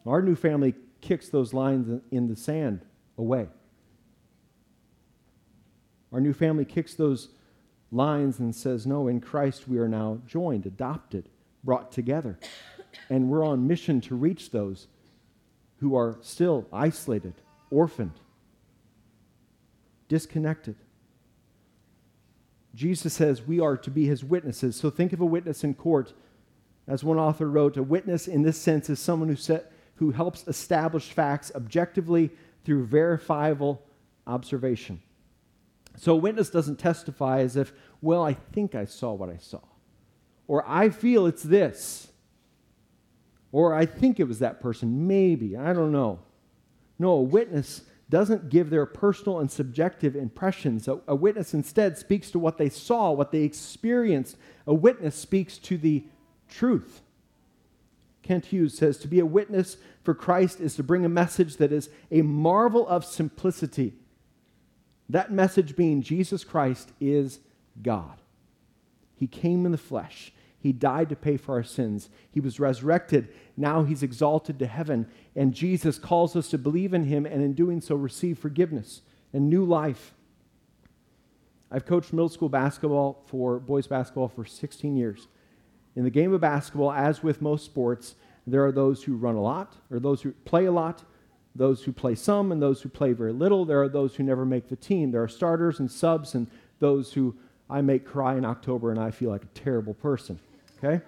Our 0.05 0.21
new 0.21 0.36
family 0.36 0.75
kicks 0.99 1.29
those 1.29 1.53
lines 1.53 2.01
in 2.12 2.27
the 2.27 2.36
sand 2.36 2.81
away. 3.17 3.47
Our 6.12 6.19
new 6.19 6.34
family 6.34 6.65
kicks 6.65 6.93
those 6.93 7.30
lines 7.91 8.39
and 8.39 8.54
says, 8.54 8.86
No, 8.86 9.08
in 9.08 9.21
Christ 9.21 9.67
we 9.67 9.78
are 9.78 9.88
now 9.88 10.19
joined, 10.28 10.65
adopted, 10.65 11.30
brought 11.63 11.91
together. 11.91 12.38
And 13.10 13.30
we're 13.30 13.45
on 13.45 13.67
mission 13.67 14.02
to 14.02 14.15
reach 14.15 14.52
those 14.52 14.88
who 15.80 15.95
are 15.95 16.17
still 16.21 16.67
isolated, 16.71 17.34
orphaned, 17.69 18.19
disconnected. 20.08 20.76
Jesus 22.76 23.13
says 23.13 23.41
we 23.41 23.60
are 23.60 23.78
to 23.78 23.89
be 23.89 24.06
his 24.06 24.24
witnesses. 24.24 24.76
So 24.76 24.89
think 24.89 25.13
of 25.13 25.21
a 25.21 25.26
witness 25.26 25.63
in 25.63 25.74
court. 25.74 26.13
As 26.88 27.04
one 27.04 27.17
author 27.17 27.50
wrote, 27.50 27.78
a 27.78 27.84
witness 27.84 28.28
in 28.28 28.43
this 28.43 28.58
sense 28.58 28.89
is 28.89 29.00
someone 29.00 29.30
who, 29.30 29.36
set, 29.36 29.71
who 29.95 30.12
helps 30.12 30.47
establish 30.47 31.12
facts 31.12 31.52
objectively 31.56 32.32
through 32.63 32.86
verifiable 32.86 33.82
observation. 34.28 35.02
So 35.97 36.13
a 36.13 36.17
witness 36.17 36.50
doesn't 36.50 36.78
testify 36.78 37.39
as 37.39 37.56
if, 37.56 37.74
well, 38.02 38.24
I 38.24 38.34
think 38.34 38.76
I 38.76 38.86
saw 38.86 39.13
what 39.13 39.30
I 39.30 39.38
saw. 39.38 39.62
Or 40.47 40.63
I 40.67 40.89
feel 40.89 41.28
it's 41.28 41.43
this. 41.43 42.08
Or 43.52 43.74
I 43.74 43.86
think 43.86 44.19
it 44.19 44.26
was 44.26 44.39
that 44.39 44.62
person. 44.62 45.08
Maybe. 45.08 45.58
I 45.58 45.74
don't 45.74 45.91
know. 45.91 46.19
No, 46.97 47.12
a 47.13 47.21
witness 47.21 47.82
doesn't 48.10 48.50
give 48.50 48.69
their 48.69 48.86
personal 48.86 49.39
and 49.39 49.50
subjective 49.50 50.15
impressions. 50.15 50.88
A, 50.88 51.00
a, 51.08 51.15
witness 51.15 51.54
instead 51.54 51.97
speaks 51.97 52.30
to 52.32 52.39
what 52.39 52.58
they 52.58 52.69
saw, 52.69 53.12
what 53.12 53.32
they 53.32 53.43
experienced. 53.43 54.38
A 54.67 54.74
witness 54.74 55.15
speaks 55.15 55.58
to 55.60 55.78
the 55.78 56.04
truth. 56.50 57.02
Kent 58.23 58.47
Hughes 58.47 58.77
says 58.77 58.97
to 58.99 59.07
be 59.07 59.19
a 59.19 59.25
witness 59.25 59.77
for 60.03 60.13
Christ 60.13 60.60
is 60.60 60.75
to 60.75 60.84
bring 60.84 61.05
a 61.05 61.10
message 61.10 61.57
that 61.57 61.71
is 61.71 61.89
a 62.12 62.21
marvel 62.21 62.88
of 62.88 63.03
simplicity 63.03 63.93
that 65.12 65.29
message 65.29 65.75
being 65.75 66.01
Jesus 66.01 66.45
Christ 66.45 66.93
is 67.01 67.39
God. 67.81 68.21
He 69.13 69.27
came 69.27 69.65
in 69.65 69.73
the 69.73 69.77
flesh. 69.77 70.31
He 70.57 70.71
died 70.71 71.10
to 71.10 71.17
pay 71.17 71.36
for 71.36 71.55
our 71.55 71.63
sins. 71.63 72.10
He 72.31 72.39
was 72.39 72.62
resurrected. 72.62 73.27
Now 73.57 73.84
he's 73.84 74.03
exalted 74.03 74.57
to 74.60 74.67
heaven. 74.67 75.07
And 75.36 75.53
Jesus 75.53 75.99
calls 75.99 76.36
us 76.36 76.49
to 76.49 76.57
believe 76.57 76.93
in 76.93 77.05
him 77.05 77.25
and 77.25 77.43
in 77.43 77.53
doing 77.53 77.81
so 77.81 77.95
receive 77.95 78.39
forgiveness 78.39 79.01
and 79.34 79.49
new 79.49 79.65
life. 79.65 80.13
I've 81.69 81.86
coached 81.86 82.13
middle 82.13 82.29
school 82.29 82.49
basketball 82.49 83.23
for 83.27 83.60
boys 83.60 83.88
basketball 83.88 84.29
for 84.29 84.45
16 84.45 84.95
years. 84.95 85.27
In 85.95 86.04
the 86.04 86.10
game 86.10 86.34
of 86.34 86.41
basketball, 86.41 86.91
as 86.91 87.21
with 87.21 87.41
most 87.41 87.65
sports, 87.65 88.15
there 88.47 88.65
are 88.65 88.71
those 88.71 89.04
who 89.04 89.15
run 89.15 89.36
a 89.36 89.41
lot 89.41 89.75
or 89.91 89.99
those 89.99 90.21
who 90.21 90.32
play 90.32 90.65
a 90.65 90.71
lot, 90.71 91.04
those 91.56 91.84
who 91.84 91.91
play 91.91 92.15
some 92.15 92.51
and 92.51 92.62
those 92.62 92.82
who 92.82 92.89
play 92.89 93.13
very 93.13 93.34
little. 93.34 93.65
There 93.65 93.82
are 93.82 93.89
those 93.89 94.15
who 94.15 94.23
never 94.23 94.45
make 94.45 94.69
the 94.69 94.75
team. 94.75 95.12
There 95.12 95.23
are 95.23 95.27
starters 95.27 95.80
and 95.80 95.91
subs 95.91 96.34
and 96.34 96.47
those 96.80 97.13
who 97.13 97.36
I 97.69 97.82
make 97.82 98.06
cry 98.06 98.36
in 98.38 98.45
October 98.45 98.91
and 98.91 98.99
I 98.99 99.12
feel 99.12 99.30
like 99.30 99.43
a 99.43 99.47
terrible 99.47 99.93
person. 99.93 100.39
Okay? 100.77 101.04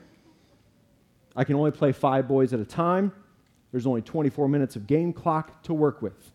I 1.36 1.44
can 1.44 1.56
only 1.56 1.72
play 1.72 1.92
five 1.92 2.28
boys 2.28 2.54
at 2.54 2.60
a 2.60 2.66
time. 2.66 3.12
There's 3.72 3.88
only 3.88 4.02
24 4.02 4.48
minutes 4.48 4.76
of 4.76 4.86
game 4.86 5.14
clock 5.14 5.64
to 5.64 5.74
work 5.74 6.02
with. 6.02 6.32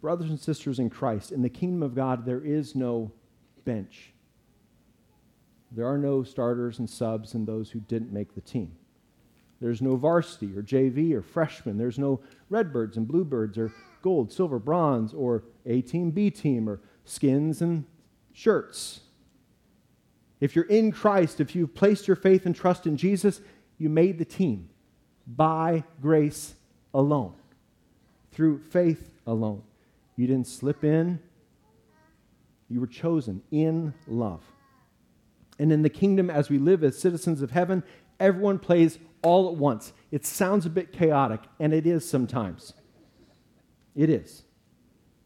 Brothers 0.00 0.30
and 0.30 0.38
sisters 0.38 0.78
in 0.78 0.90
Christ, 0.90 1.32
in 1.32 1.42
the 1.42 1.48
kingdom 1.48 1.82
of 1.82 1.94
God, 1.94 2.26
there 2.26 2.40
is 2.40 2.76
no 2.76 3.10
bench. 3.64 4.13
There 5.74 5.86
are 5.86 5.98
no 5.98 6.22
starters 6.22 6.78
and 6.78 6.88
subs 6.88 7.34
and 7.34 7.46
those 7.46 7.70
who 7.70 7.80
didn't 7.80 8.12
make 8.12 8.34
the 8.34 8.40
team. 8.40 8.72
There's 9.60 9.82
no 9.82 9.96
varsity 9.96 10.56
or 10.56 10.62
JV 10.62 11.12
or 11.12 11.22
freshman. 11.22 11.78
There's 11.78 11.98
no 11.98 12.20
redbirds 12.48 12.96
and 12.96 13.08
bluebirds 13.08 13.58
or 13.58 13.72
gold, 14.02 14.32
silver, 14.32 14.58
bronze 14.58 15.14
or 15.14 15.44
A 15.66 15.80
team, 15.80 16.10
B 16.10 16.30
team 16.30 16.68
or 16.68 16.80
skins 17.04 17.62
and 17.62 17.84
shirts. 18.32 19.00
If 20.40 20.54
you're 20.54 20.66
in 20.66 20.92
Christ, 20.92 21.40
if 21.40 21.54
you've 21.56 21.74
placed 21.74 22.06
your 22.06 22.16
faith 22.16 22.46
and 22.46 22.54
trust 22.54 22.86
in 22.86 22.96
Jesus, 22.96 23.40
you 23.78 23.88
made 23.88 24.18
the 24.18 24.24
team 24.24 24.68
by 25.26 25.84
grace 26.02 26.54
alone, 26.92 27.34
through 28.32 28.58
faith 28.58 29.14
alone. 29.26 29.62
You 30.16 30.26
didn't 30.26 30.46
slip 30.46 30.84
in, 30.84 31.18
you 32.68 32.80
were 32.80 32.86
chosen 32.86 33.42
in 33.50 33.94
love. 34.06 34.42
And 35.58 35.72
in 35.72 35.82
the 35.82 35.90
kingdom, 35.90 36.30
as 36.30 36.50
we 36.50 36.58
live 36.58 36.82
as 36.82 36.98
citizens 36.98 37.42
of 37.42 37.52
heaven, 37.52 37.82
everyone 38.18 38.58
plays 38.58 38.98
all 39.22 39.48
at 39.48 39.56
once. 39.56 39.92
It 40.10 40.26
sounds 40.26 40.66
a 40.66 40.70
bit 40.70 40.92
chaotic, 40.92 41.40
and 41.58 41.72
it 41.72 41.86
is 41.86 42.08
sometimes. 42.08 42.74
It 43.94 44.10
is. 44.10 44.42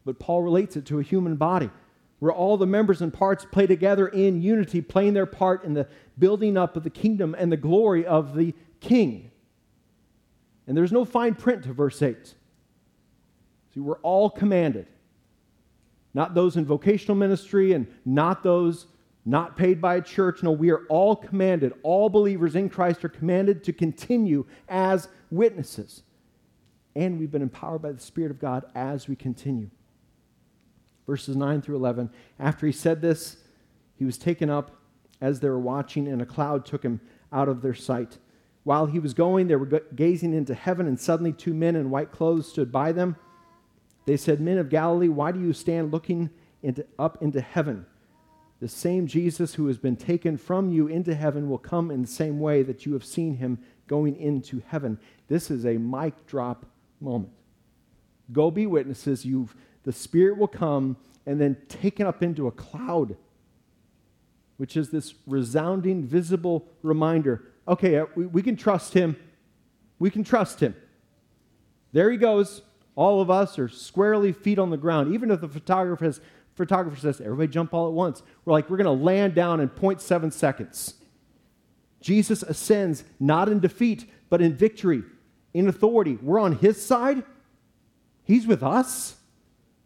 But 0.05 0.19
Paul 0.19 0.41
relates 0.41 0.75
it 0.75 0.85
to 0.87 0.99
a 0.99 1.03
human 1.03 1.35
body 1.35 1.69
where 2.19 2.31
all 2.31 2.57
the 2.57 2.67
members 2.67 3.01
and 3.01 3.13
parts 3.13 3.45
play 3.45 3.65
together 3.65 4.07
in 4.07 4.41
unity, 4.41 4.81
playing 4.81 5.13
their 5.13 5.25
part 5.25 5.63
in 5.63 5.73
the 5.73 5.87
building 6.17 6.57
up 6.57 6.75
of 6.75 6.83
the 6.83 6.89
kingdom 6.89 7.35
and 7.37 7.51
the 7.51 7.57
glory 7.57 8.05
of 8.05 8.35
the 8.35 8.53
king. 8.81 9.31
And 10.67 10.77
there's 10.77 10.91
no 10.91 11.05
fine 11.05 11.33
print 11.33 11.63
to 11.63 11.73
verse 11.73 12.01
8. 12.01 12.35
See, 13.73 13.79
we're 13.79 13.99
all 13.99 14.29
commanded. 14.29 14.87
Not 16.13 16.33
those 16.33 16.57
in 16.57 16.65
vocational 16.65 17.15
ministry 17.15 17.73
and 17.73 17.87
not 18.05 18.43
those 18.43 18.87
not 19.25 19.57
paid 19.57 19.81
by 19.81 19.95
a 19.95 20.01
church. 20.01 20.41
No, 20.43 20.51
we 20.51 20.71
are 20.71 20.85
all 20.89 21.15
commanded. 21.15 21.73
All 21.83 22.09
believers 22.09 22.55
in 22.55 22.69
Christ 22.69 23.03
are 23.05 23.09
commanded 23.09 23.63
to 23.65 23.73
continue 23.73 24.45
as 24.67 25.07
witnesses. 25.29 26.03
And 26.95 27.19
we've 27.19 27.31
been 27.31 27.41
empowered 27.41 27.81
by 27.81 27.91
the 27.91 28.01
Spirit 28.01 28.31
of 28.31 28.39
God 28.39 28.65
as 28.75 29.07
we 29.07 29.15
continue. 29.15 29.69
Verses 31.05 31.35
9 31.35 31.61
through 31.61 31.75
11. 31.75 32.09
After 32.39 32.65
he 32.65 32.71
said 32.71 33.01
this, 33.01 33.37
he 33.95 34.05
was 34.05 34.17
taken 34.17 34.49
up 34.49 34.79
as 35.21 35.39
they 35.39 35.49
were 35.49 35.59
watching, 35.59 36.07
and 36.07 36.21
a 36.21 36.25
cloud 36.25 36.65
took 36.65 36.83
him 36.83 37.01
out 37.31 37.49
of 37.49 37.61
their 37.61 37.73
sight. 37.73 38.17
While 38.63 38.85
he 38.85 38.99
was 38.99 39.13
going, 39.13 39.47
they 39.47 39.55
were 39.55 39.81
gazing 39.95 40.33
into 40.33 40.53
heaven, 40.53 40.87
and 40.87 40.99
suddenly 40.99 41.33
two 41.33 41.53
men 41.53 41.75
in 41.75 41.89
white 41.89 42.11
clothes 42.11 42.49
stood 42.49 42.71
by 42.71 42.91
them. 42.91 43.15
They 44.05 44.17
said, 44.17 44.39
Men 44.39 44.57
of 44.57 44.69
Galilee, 44.69 45.09
why 45.09 45.31
do 45.31 45.39
you 45.39 45.53
stand 45.53 45.91
looking 45.91 46.29
into, 46.63 46.85
up 46.97 47.21
into 47.21 47.41
heaven? 47.41 47.85
The 48.59 48.67
same 48.67 49.07
Jesus 49.07 49.53
who 49.55 49.67
has 49.67 49.77
been 49.77 49.95
taken 49.95 50.37
from 50.37 50.69
you 50.69 50.87
into 50.87 51.15
heaven 51.15 51.49
will 51.49 51.57
come 51.57 51.91
in 51.91 52.01
the 52.01 52.07
same 52.07 52.39
way 52.39 52.61
that 52.63 52.85
you 52.85 52.93
have 52.93 53.05
seen 53.05 53.37
him 53.37 53.59
going 53.87 54.17
into 54.17 54.61
heaven. 54.67 54.99
This 55.27 55.49
is 55.49 55.65
a 55.65 55.77
mic 55.77 56.27
drop 56.27 56.65
moment. 56.99 57.31
Go 58.31 58.51
be 58.51 58.67
witnesses. 58.67 59.25
You've, 59.25 59.55
the 59.83 59.93
Spirit 59.93 60.37
will 60.37 60.47
come 60.47 60.97
and 61.25 61.39
then 61.39 61.57
taken 61.69 62.05
up 62.05 62.21
into 62.21 62.47
a 62.47 62.51
cloud, 62.51 63.15
which 64.57 64.75
is 64.75 64.89
this 64.89 65.13
resounding, 65.25 66.03
visible 66.03 66.67
reminder 66.83 67.43
okay, 67.69 67.97
uh, 67.97 68.05
we, 68.15 68.25
we 68.25 68.41
can 68.41 68.55
trust 68.55 68.93
him. 68.93 69.15
We 69.99 70.09
can 70.09 70.23
trust 70.23 70.59
him. 70.59 70.75
There 71.91 72.09
he 72.09 72.17
goes. 72.17 72.63
All 72.95 73.21
of 73.21 73.29
us 73.29 73.57
are 73.59 73.69
squarely 73.69 74.33
feet 74.33 74.59
on 74.59 74.71
the 74.71 74.77
ground. 74.77 75.13
Even 75.13 75.31
if 75.31 75.39
the 75.39 75.47
photographer 75.47 76.05
has 76.05 76.19
photographer 76.65 76.99
says, 76.99 77.21
everybody 77.21 77.47
jump 77.47 77.73
all 77.73 77.87
at 77.87 77.93
once. 77.93 78.21
We're 78.45 78.53
like, 78.53 78.69
we're 78.69 78.77
going 78.77 78.85
to 78.97 79.03
land 79.03 79.33
down 79.33 79.59
in 79.59 79.69
0.7 79.69 80.31
seconds. 80.31 80.93
Jesus 82.01 82.43
ascends 82.43 83.03
not 83.19 83.49
in 83.49 83.59
defeat, 83.59 84.09
but 84.29 84.41
in 84.41 84.55
victory, 84.55 85.03
in 85.53 85.67
authority. 85.67 86.17
We're 86.21 86.39
on 86.39 86.57
his 86.57 86.83
side. 86.83 87.23
He's 88.23 88.45
with 88.45 88.61
us. 88.61 89.15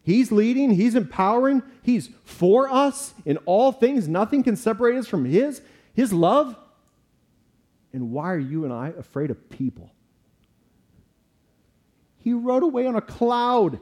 He's 0.02 0.30
leading, 0.30 0.70
he's 0.72 0.96
empowering, 0.96 1.62
he's 1.82 2.10
for 2.24 2.70
us 2.70 3.14
in 3.24 3.38
all 3.46 3.72
things. 3.72 4.06
Nothing 4.06 4.42
can 4.42 4.54
separate 4.54 4.96
us 4.96 5.08
from 5.08 5.24
his 5.24 5.62
his 5.94 6.12
love. 6.12 6.56
And 7.92 8.10
why 8.10 8.32
are 8.32 8.38
you 8.38 8.64
and 8.64 8.72
I 8.72 8.88
afraid 8.88 9.30
of 9.30 9.48
people? 9.48 9.94
He 12.18 12.32
rode 12.32 12.62
away 12.62 12.86
on 12.86 12.96
a 12.96 13.00
cloud. 13.00 13.80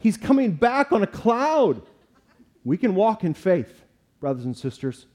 He's 0.00 0.16
coming 0.16 0.52
back 0.52 0.92
on 0.92 1.02
a 1.02 1.06
cloud. 1.06 1.82
We 2.64 2.76
can 2.76 2.94
walk 2.94 3.22
in 3.22 3.34
faith, 3.34 3.84
brothers 4.18 4.46
and 4.46 4.56
sisters. 4.56 5.06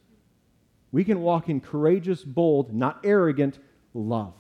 We 0.91 1.03
can 1.03 1.21
walk 1.21 1.49
in 1.49 1.59
courageous, 1.59 2.23
bold, 2.23 2.73
not 2.73 3.01
arrogant 3.03 3.59
love 3.93 4.33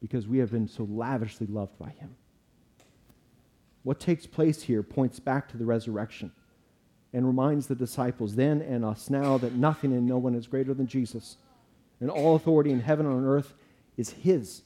because 0.00 0.28
we 0.28 0.38
have 0.38 0.52
been 0.52 0.68
so 0.68 0.84
lavishly 0.84 1.46
loved 1.46 1.78
by 1.78 1.88
Him. 1.88 2.14
What 3.82 3.98
takes 3.98 4.26
place 4.26 4.62
here 4.62 4.82
points 4.82 5.18
back 5.18 5.48
to 5.48 5.56
the 5.56 5.64
resurrection 5.64 6.32
and 7.14 7.26
reminds 7.26 7.66
the 7.66 7.74
disciples 7.74 8.34
then 8.36 8.60
and 8.60 8.84
us 8.84 9.08
now 9.08 9.38
that 9.38 9.54
nothing 9.54 9.92
and 9.94 10.06
no 10.06 10.18
one 10.18 10.34
is 10.34 10.46
greater 10.46 10.74
than 10.74 10.86
Jesus. 10.86 11.38
And 12.00 12.10
all 12.10 12.36
authority 12.36 12.72
in 12.72 12.80
heaven 12.80 13.06
and 13.06 13.14
on 13.14 13.24
earth 13.24 13.54
is 13.96 14.10
His. 14.10 14.62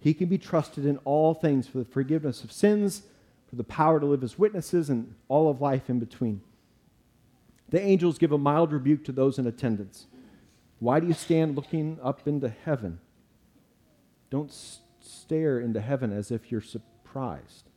He 0.00 0.14
can 0.14 0.26
be 0.26 0.36
trusted 0.36 0.84
in 0.84 0.96
all 1.04 1.32
things 1.32 1.68
for 1.68 1.78
the 1.78 1.84
forgiveness 1.84 2.42
of 2.42 2.50
sins 2.50 3.02
the 3.56 3.64
power 3.64 4.00
to 4.00 4.06
live 4.06 4.22
as 4.22 4.38
witnesses 4.38 4.90
and 4.90 5.14
all 5.28 5.50
of 5.50 5.60
life 5.60 5.88
in 5.88 5.98
between. 5.98 6.40
The 7.68 7.80
angels 7.80 8.18
give 8.18 8.32
a 8.32 8.38
mild 8.38 8.72
rebuke 8.72 9.04
to 9.04 9.12
those 9.12 9.38
in 9.38 9.46
attendance. 9.46 10.06
Why 10.78 11.00
do 11.00 11.06
you 11.06 11.14
stand 11.14 11.56
looking 11.56 11.98
up 12.02 12.26
into 12.26 12.48
heaven? 12.48 13.00
Don't 14.30 14.50
s- 14.50 14.80
stare 15.00 15.58
into 15.58 15.80
heaven 15.80 16.12
as 16.12 16.30
if 16.30 16.52
you're 16.52 16.60
surprised. 16.60 17.70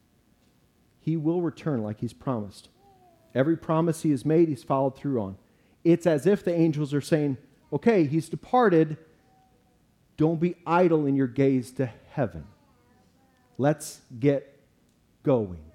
He 0.99 1.15
will 1.17 1.41
return 1.41 1.81
like 1.81 2.01
he's 2.01 2.13
promised. 2.13 2.69
Every 3.33 3.55
promise 3.55 4.01
he 4.01 4.11
has 4.11 4.25
made, 4.25 4.49
he's 4.49 4.63
followed 4.63 4.97
through 4.97 5.21
on. 5.21 5.37
It's 5.83 6.05
as 6.05 6.27
if 6.27 6.43
the 6.43 6.53
angels 6.53 6.93
are 6.93 7.01
saying, 7.01 7.37
okay, 7.71 8.03
he's 8.03 8.27
departed. 8.29 8.97
Don't 10.17 10.39
be 10.39 10.55
idle 10.65 11.05
in 11.05 11.15
your 11.15 11.27
gaze 11.27 11.71
to 11.73 11.89
heaven. 12.11 12.45
Let's 13.57 14.01
get 14.19 14.59
going. 15.23 15.68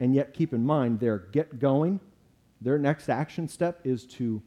And 0.00 0.14
yet, 0.14 0.32
keep 0.32 0.52
in 0.54 0.64
mind, 0.64 0.98
their 0.98 1.18
get 1.18 1.58
going, 1.58 2.00
their 2.60 2.78
next 2.78 3.08
action 3.08 3.48
step 3.48 3.80
is 3.84 4.06
to 4.06 4.42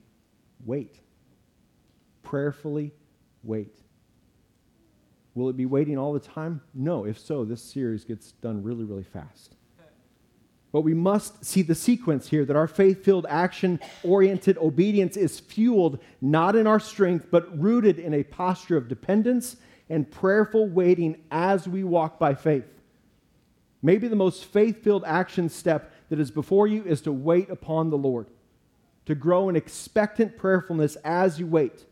wait. 0.66 1.00
Prayerfully 2.24 2.92
wait. 3.44 3.78
Will 5.36 5.50
it 5.50 5.58
be 5.58 5.66
waiting 5.66 5.98
all 5.98 6.13
the 6.13 6.20
time? 6.20 6.62
No. 6.74 7.06
If 7.06 7.20
so, 7.20 7.46
this 7.46 7.62
series 7.62 8.04
gets 8.04 8.32
done 8.34 8.63
really, 8.63 8.84
really 8.84 9.04
fast. 9.04 9.56
But 10.72 10.82
we 10.82 10.96
must 10.96 11.46
see 11.46 11.62
the 11.62 11.76
sequence 11.76 12.28
here 12.28 12.46
that 12.46 12.56
our 12.56 12.68
faith 12.68 13.06
filled, 13.06 13.28
action 13.30 13.80
oriented 14.04 14.58
obedience 14.58 15.16
is 15.16 15.39
fueled 15.39 16.00
not 16.20 16.56
in 16.56 16.66
our 16.66 16.80
strength, 16.80 17.28
but 17.30 17.60
rooted 17.60 18.00
in 18.00 18.16
a 18.16 18.24
posture 18.24 18.76
of 18.76 18.88
dependence 18.88 19.58
and 19.88 20.10
prayerful 20.10 20.68
waiting 20.68 21.18
as 21.30 21.68
we 21.68 21.84
walk 21.84 22.18
by 22.18 22.34
faith. 22.34 22.66
Maybe 23.86 24.08
the 24.08 24.15
most 24.15 24.46
faith 24.46 24.82
filled 24.82 25.04
action 25.06 25.50
step 25.50 25.91
that 26.10 26.19
is 26.19 26.32
before 26.32 26.67
you 26.67 26.86
is 26.86 27.02
to 27.02 27.12
wait 27.12 27.50
upon 27.50 27.89
the 27.89 27.98
Lord, 27.98 28.28
to 29.06 29.13
grow 29.13 29.50
in 29.50 29.58
expectant 29.58 30.38
prayerfulness 30.38 30.96
as 31.04 31.38
you 31.38 31.46
wait. 31.46 31.86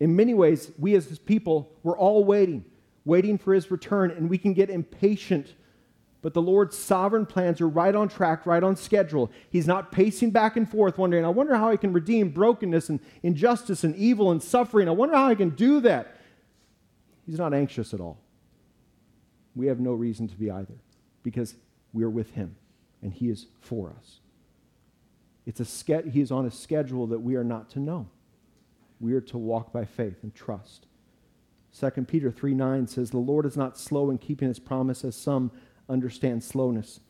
In 0.00 0.16
many 0.16 0.34
ways, 0.34 0.72
we 0.76 0.96
as 0.96 1.06
his 1.06 1.20
people, 1.20 1.70
we're 1.84 1.96
all 1.96 2.24
waiting, 2.24 2.64
waiting 3.04 3.38
for 3.38 3.54
his 3.54 3.70
return, 3.70 4.10
and 4.10 4.28
we 4.28 4.36
can 4.36 4.54
get 4.54 4.68
impatient. 4.68 5.54
But 6.20 6.34
the 6.34 6.42
Lord's 6.42 6.76
sovereign 6.76 7.26
plans 7.26 7.60
are 7.60 7.68
right 7.68 7.94
on 7.94 8.08
track, 8.08 8.44
right 8.44 8.62
on 8.62 8.74
schedule. 8.74 9.30
He's 9.50 9.68
not 9.68 9.92
pacing 9.92 10.32
back 10.32 10.56
and 10.56 10.68
forth, 10.68 10.98
wondering, 10.98 11.24
I 11.24 11.28
wonder 11.28 11.54
how 11.54 11.70
I 11.70 11.76
can 11.76 11.92
redeem 11.92 12.30
brokenness 12.30 12.88
and 12.88 12.98
injustice 13.22 13.84
and 13.84 13.94
evil 13.94 14.32
and 14.32 14.42
suffering. 14.42 14.88
I 14.88 14.92
wonder 14.92 15.14
how 15.14 15.28
I 15.28 15.36
can 15.36 15.50
do 15.50 15.80
that. 15.82 16.16
He's 17.24 17.38
not 17.38 17.54
anxious 17.54 17.94
at 17.94 18.00
all. 18.00 18.18
We 19.54 19.68
have 19.68 19.78
no 19.78 19.92
reason 19.92 20.26
to 20.26 20.34
be 20.34 20.50
either 20.50 20.74
because 21.24 21.56
we 21.92 22.04
are 22.04 22.10
with 22.10 22.30
him 22.34 22.54
and 23.02 23.12
he 23.12 23.28
is 23.28 23.46
for 23.60 23.92
us. 23.98 24.20
It's 25.46 25.60
a 25.60 25.64
ske- 25.64 26.10
he 26.10 26.20
is 26.20 26.30
on 26.30 26.46
a 26.46 26.50
schedule 26.50 27.08
that 27.08 27.18
we 27.18 27.34
are 27.34 27.44
not 27.44 27.68
to 27.70 27.80
know. 27.80 28.06
We 29.00 29.14
are 29.14 29.20
to 29.22 29.38
walk 29.38 29.72
by 29.72 29.84
faith 29.84 30.22
and 30.22 30.32
trust. 30.32 30.86
2 31.78 31.90
Peter 32.04 32.30
3 32.30 32.54
9 32.54 32.86
says, 32.86 33.10
The 33.10 33.18
Lord 33.18 33.44
is 33.44 33.56
not 33.56 33.76
slow 33.76 34.10
in 34.10 34.18
keeping 34.18 34.48
his 34.48 34.60
promise, 34.60 35.04
as 35.04 35.16
some 35.16 35.50
understand 35.88 36.44
slowness. 36.44 37.00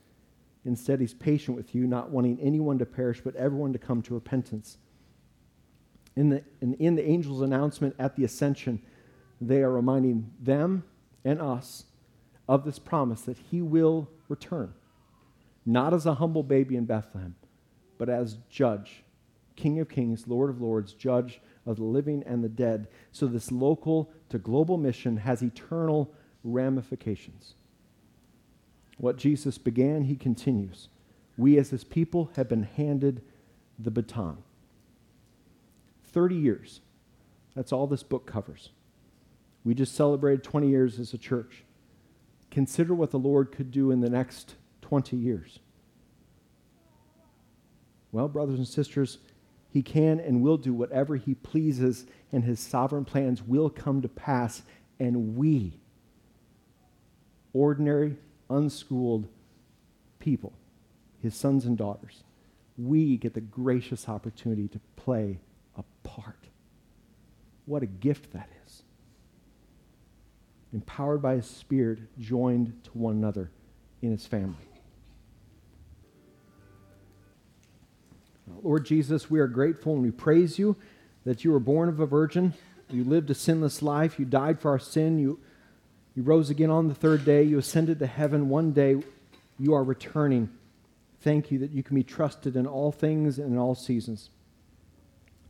Instead, 0.65 1.01
he's 1.01 1.13
patient 1.13 1.57
with 1.57 1.75
you, 1.75 1.87
not 1.87 2.11
wanting 2.11 2.41
anyone 2.41 2.79
to 2.79 2.87
perish, 2.87 3.21
but 3.23 3.37
everyone 3.37 3.73
to 3.75 3.79
come 3.79 4.01
to 4.03 4.15
repentance. 4.15 4.79
In 6.17 6.31
the, 6.31 6.43
in, 6.63 6.75
in 6.75 6.95
the 6.95 7.05
angel's 7.05 7.43
announcement 7.43 7.95
at 7.99 8.17
the 8.17 8.25
ascension, 8.25 8.81
they 9.41 9.63
are 9.63 9.71
reminding 9.71 10.31
them 10.41 10.85
and 11.25 11.41
us 11.41 11.85
of 12.49 12.65
this 12.65 12.79
promise 12.79 13.23
that 13.23 13.39
he 13.51 13.63
will 13.63 14.09
return, 14.29 14.75
not 15.65 15.95
as 15.95 16.07
a 16.07 16.15
humble 16.15 16.43
baby 16.43 16.77
in 16.77 16.85
Bethlehem, 16.85 17.35
but 17.99 18.09
as 18.09 18.39
judge, 18.51 19.05
King 19.57 19.79
of 19.79 19.89
kings, 19.89 20.27
Lord 20.27 20.51
of 20.51 20.61
lords, 20.61 20.93
judge 20.93 21.41
of 21.67 21.77
the 21.77 21.85
living 21.85 22.23
and 22.27 22.43
the 22.43 22.49
dead. 22.49 22.89
So 23.13 23.27
this 23.27 23.53
local 23.53 24.11
to 24.31 24.39
global 24.39 24.77
mission 24.77 25.19
has 25.19 25.43
eternal 25.43 26.13
ramifications. 26.43 27.55
What 28.99 29.17
Jesus 29.17 29.59
began, 29.59 30.05
he 30.05 30.17
continues. 30.17 30.89
We 31.37 31.59
as 31.59 31.71
his 31.71 31.85
people 31.85 32.31
have 32.37 32.49
been 32.49 32.65
handed 32.65 33.23
the 33.79 33.91
baton. 33.91 34.39
30 36.13 36.37
years. 36.37 36.81
That's 37.55 37.73
all 37.73 37.87
this 37.87 38.03
book 38.03 38.27
covers. 38.27 38.71
We 39.65 39.75
just 39.75 39.95
celebrated 39.95 40.45
20 40.45 40.69
years 40.69 41.01
as 41.01 41.15
a 41.15 41.19
church 41.19 41.64
consider 42.55 42.95
what 42.95 43.11
the 43.11 43.19
Lord 43.19 43.51
could 43.51 43.73
do 43.73 43.91
in 43.91 44.01
the 44.01 44.09
next 44.09 44.55
20 44.83 45.17
years. 45.17 45.59
Well, 48.13 48.29
brothers 48.29 48.59
and 48.59 48.69
sisters, 48.69 49.19
he 49.69 49.83
can 49.83 50.21
and 50.21 50.41
will 50.41 50.57
do 50.57 50.73
whatever 50.73 51.17
he 51.17 51.35
pleases, 51.35 52.07
and 52.31 52.45
his 52.45 52.61
sovereign 52.61 53.05
plans 53.05 53.43
will 53.43 53.69
come 53.69 54.03
to 54.03 54.09
pass. 54.09 54.63
And 55.01 55.37
we, 55.37 55.81
ordinary, 57.53 58.19
unschooled 58.49 59.27
people, 60.21 60.53
his 61.21 61.35
sons 61.35 61.65
and 61.65 61.77
daughters, 61.77 62.23
we 62.79 63.17
get 63.17 63.35
the 63.35 63.41
gracious 63.41 64.09
opportunity 64.09 64.69
to 64.69 64.81
play 64.95 65.41
a 65.77 65.83
part. 66.05 66.47
What 67.67 67.83
a 67.83 67.87
gift 67.87 68.33
that 68.33 68.49
is. 68.65 68.85
Empowered 70.75 71.23
by 71.23 71.37
his 71.37 71.47
Spirit, 71.47 72.01
joined 72.19 72.75
to 72.85 72.91
one 72.91 73.15
another 73.15 73.51
in 74.03 74.11
his 74.11 74.27
family. 74.27 74.57
Lord 78.63 78.85
Jesus, 78.85 79.31
we 79.31 79.41
are 79.41 79.47
grateful 79.47 79.95
and 79.95 80.03
we 80.03 80.11
praise 80.11 80.59
you 80.59 80.77
that 81.25 81.45
you 81.45 81.53
were 81.53 81.61
born 81.61 81.89
of 81.89 82.01
a 82.01 82.07
virgin. 82.07 82.55
You 82.91 83.05
lived 83.05 83.31
a 83.31 83.35
sinless 83.35 83.83
life. 83.83 84.19
You 84.19 84.25
died 84.25 84.61
for 84.61 84.71
our 84.71 84.79
sin. 84.79 85.19
You, 85.19 85.39
you 86.15 86.23
rose 86.23 86.51
again 86.51 86.71
on 86.71 86.89
the 86.89 86.95
third 86.95 87.25
day. 87.25 87.43
You 87.43 87.59
ascended 87.59 87.99
to 88.01 88.07
heaven. 88.07 88.49
One 88.49 88.73
day 88.73 88.97
you 89.59 89.75
are 89.75 89.85
returning. 89.85 90.51
Thank 91.21 91.51
you 91.51 91.59
that 91.61 91.71
you 91.71 91.83
can 91.83 91.95
be 91.95 92.03
trusted 92.03 92.57
in 92.57 92.67
all 92.67 92.93
things 92.93 93.39
and 93.39 93.53
in 93.53 93.59
all 93.59 93.75
seasons. 93.75 94.31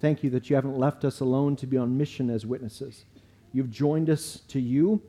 Thank 0.01 0.23
you 0.23 0.31
that 0.31 0.51
you 0.51 0.57
haven't 0.57 0.79
left 0.79 1.05
us 1.05 1.21
alone 1.21 1.57
to 1.57 1.67
be 1.67 1.77
on 1.77 1.97
mission 1.97 2.31
as 2.31 2.45
witnesses. 2.45 3.05
You've 3.53 3.71
joined 3.71 4.11
us 4.11 4.43
to 4.49 4.61
you, 4.61 5.01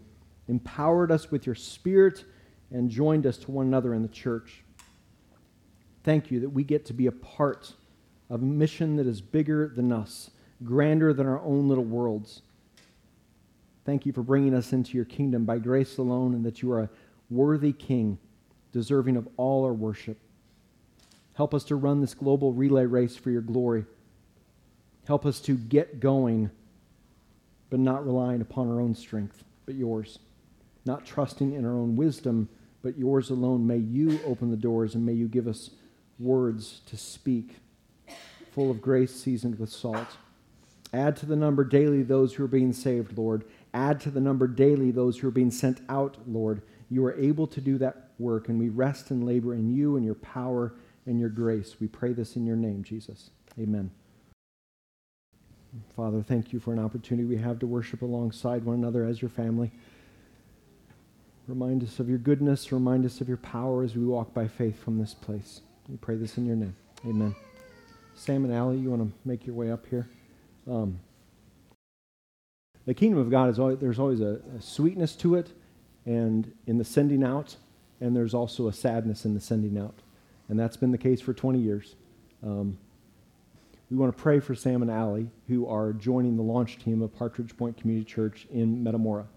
empowered 0.48 1.12
us 1.12 1.32
with 1.32 1.46
your 1.46 1.56
spirit, 1.56 2.24
and 2.72 2.90
joined 2.90 3.26
us 3.26 3.38
to 3.38 3.52
one 3.52 3.68
another 3.68 3.94
in 3.94 4.02
the 4.02 4.08
church. 4.08 4.64
Thank 6.04 6.32
you 6.32 6.40
that 6.42 6.50
we 6.50 6.64
get 6.64 6.86
to 6.88 6.94
be 6.94 7.08
a 7.08 7.12
part 7.12 7.74
of 8.30 8.42
a 8.42 8.46
mission 8.46 8.96
that 8.98 9.08
is 9.08 9.22
bigger 9.22 9.72
than 9.76 9.92
us, 9.92 10.32
grander 10.64 11.14
than 11.14 11.28
our 11.28 11.42
own 11.42 11.68
little 11.68 11.84
worlds. 11.84 12.42
Thank 13.86 14.06
you 14.06 14.14
for 14.14 14.24
bringing 14.24 14.56
us 14.56 14.74
into 14.74 14.96
your 14.96 15.06
kingdom 15.06 15.46
by 15.46 15.60
grace 15.60 15.98
alone, 15.98 16.34
and 16.34 16.44
that 16.46 16.62
you 16.62 16.72
are 16.72 16.82
a 16.82 16.90
worthy 17.30 17.72
king, 17.72 18.18
deserving 18.72 19.16
of 19.16 19.28
all 19.38 19.64
our 19.64 19.74
worship. 19.74 20.18
Help 21.34 21.54
us 21.54 21.64
to 21.66 21.76
run 21.76 22.02
this 22.02 22.14
global 22.14 22.52
relay 22.52 22.86
race 22.86 23.16
for 23.16 23.30
your 23.30 23.42
glory. 23.42 23.86
Help 25.06 25.26
us 25.26 25.40
to 25.42 25.56
get 25.56 26.00
going, 26.00 26.50
but 27.70 27.80
not 27.80 28.06
relying 28.06 28.42
upon 28.42 28.70
our 28.70 28.82
own 28.82 28.96
strength, 28.96 29.44
but 29.66 29.76
yours. 29.76 30.18
Not 30.86 31.06
trusting 31.06 31.54
in 31.54 31.66
our 31.66 31.74
own 31.74 31.96
wisdom, 31.96 32.50
but 32.82 32.98
yours 32.98 33.30
alone. 33.30 33.66
May 33.66 33.78
you 33.78 34.20
open 34.26 34.52
the 34.52 34.58
doors 34.58 34.96
and 34.96 35.06
may 35.06 35.14
you 35.14 35.28
give 35.28 35.48
us 35.48 35.72
words 36.20 36.82
to 36.86 36.98
speak 36.98 37.56
full 38.52 38.72
of 38.72 38.82
grace 38.82 39.14
seasoned 39.14 39.60
with 39.60 39.70
salt. 39.70 40.18
Add 40.94 41.18
to 41.18 41.26
the 41.26 41.36
number 41.36 41.66
daily 41.66 42.04
those 42.04 42.34
who 42.34 42.46
are 42.46 42.48
being 42.48 42.72
saved, 42.72 43.18
Lord. 43.18 43.44
Add 43.74 44.00
to 44.02 44.12
the 44.12 44.22
number 44.22 44.48
daily 44.48 44.92
those 44.92 45.18
who 45.18 45.28
are 45.28 45.32
being 45.32 45.52
sent 45.52 45.82
out, 45.90 46.18
Lord. 46.26 46.62
You 46.90 47.06
are 47.06 47.20
able 47.20 47.48
to 47.48 47.60
do 47.60 47.78
that 47.80 48.12
work, 48.18 48.48
and 48.48 48.58
we 48.58 48.70
rest 48.70 49.12
and 49.12 49.26
labor 49.26 49.54
in 49.54 49.76
you 49.76 49.98
and 49.98 50.06
your 50.06 50.16
power 50.16 50.74
and 51.06 51.20
your 51.20 51.30
grace. 51.30 51.76
We 51.82 51.88
pray 51.88 52.14
this 52.14 52.38
in 52.38 52.46
your 52.46 52.56
name, 52.56 52.84
Jesus. 52.84 53.32
Amen. 53.60 53.92
Father, 55.96 56.22
thank 56.22 56.54
you 56.54 56.62
for 56.62 56.72
an 56.72 56.80
opportunity 56.80 57.28
we 57.28 57.36
have 57.38 57.60
to 57.60 57.68
worship 57.68 58.02
alongside 58.02 58.64
one 58.64 58.78
another 58.78 59.06
as 59.06 59.22
your 59.22 59.30
family. 59.30 59.72
Remind 61.48 61.84
us 61.84 62.00
of 62.00 62.10
your 62.10 62.18
goodness. 62.18 62.72
Remind 62.72 63.06
us 63.06 63.22
of 63.22 63.28
your 63.28 63.38
power 63.38 63.84
as 63.84 63.96
we 63.96 64.04
walk 64.04 64.34
by 64.34 64.48
faith 64.48 64.82
from 64.82 64.98
this 64.98 65.14
place. 65.14 65.62
We 65.88 65.96
pray 65.98 66.16
this 66.16 66.38
in 66.38 66.46
your 66.48 66.56
name. 66.56 66.76
Amen. 67.06 67.36
Sam 68.16 68.46
and 68.46 68.54
Allie, 68.54 68.78
you 68.78 68.90
want 68.90 69.04
to 69.04 69.14
make 69.28 69.46
your 69.46 69.56
way 69.56 69.72
up 69.72 69.86
here? 69.86 70.08
Um, 70.68 71.00
the 72.88 72.96
kingdom 72.96 73.20
of 73.20 73.30
God 73.30 73.50
is 73.50 73.60
always, 73.60 73.78
there's 73.78 74.00
always 74.00 74.22
a, 74.22 74.40
a, 74.58 74.62
sweetness 74.62 75.16
to 75.18 75.36
it, 75.36 75.52
and 76.06 76.52
in 76.66 76.80
the 76.80 76.84
sending 76.84 77.24
out, 77.24 77.58
and 78.02 78.16
there's 78.16 78.34
also 78.34 78.68
a 78.68 78.74
sadness 78.74 79.26
in 79.26 79.36
the 79.36 79.42
sending 79.42 79.78
out, 79.78 80.00
and 80.50 80.60
that's 80.60 80.78
been 80.78 80.92
the 80.92 80.98
case 80.98 81.22
for 81.22 81.34
20 81.34 81.60
years. 81.60 81.96
Um, 82.44 82.78
we 83.92 83.98
want 83.98 84.16
to 84.16 84.22
pray 84.22 84.40
for 84.40 84.56
Sam 84.56 84.82
and 84.82 84.90
Allie, 84.90 85.30
who 85.48 85.68
are 85.68 85.94
joining 85.94 86.38
the 86.38 86.44
launch 86.44 86.80
team 86.80 87.04
of 87.04 87.16
Partridge 87.16 87.56
Point 87.56 87.78
Community 87.78 88.06
Church 88.06 88.48
in 88.52 88.84
Metamora. 88.84 89.28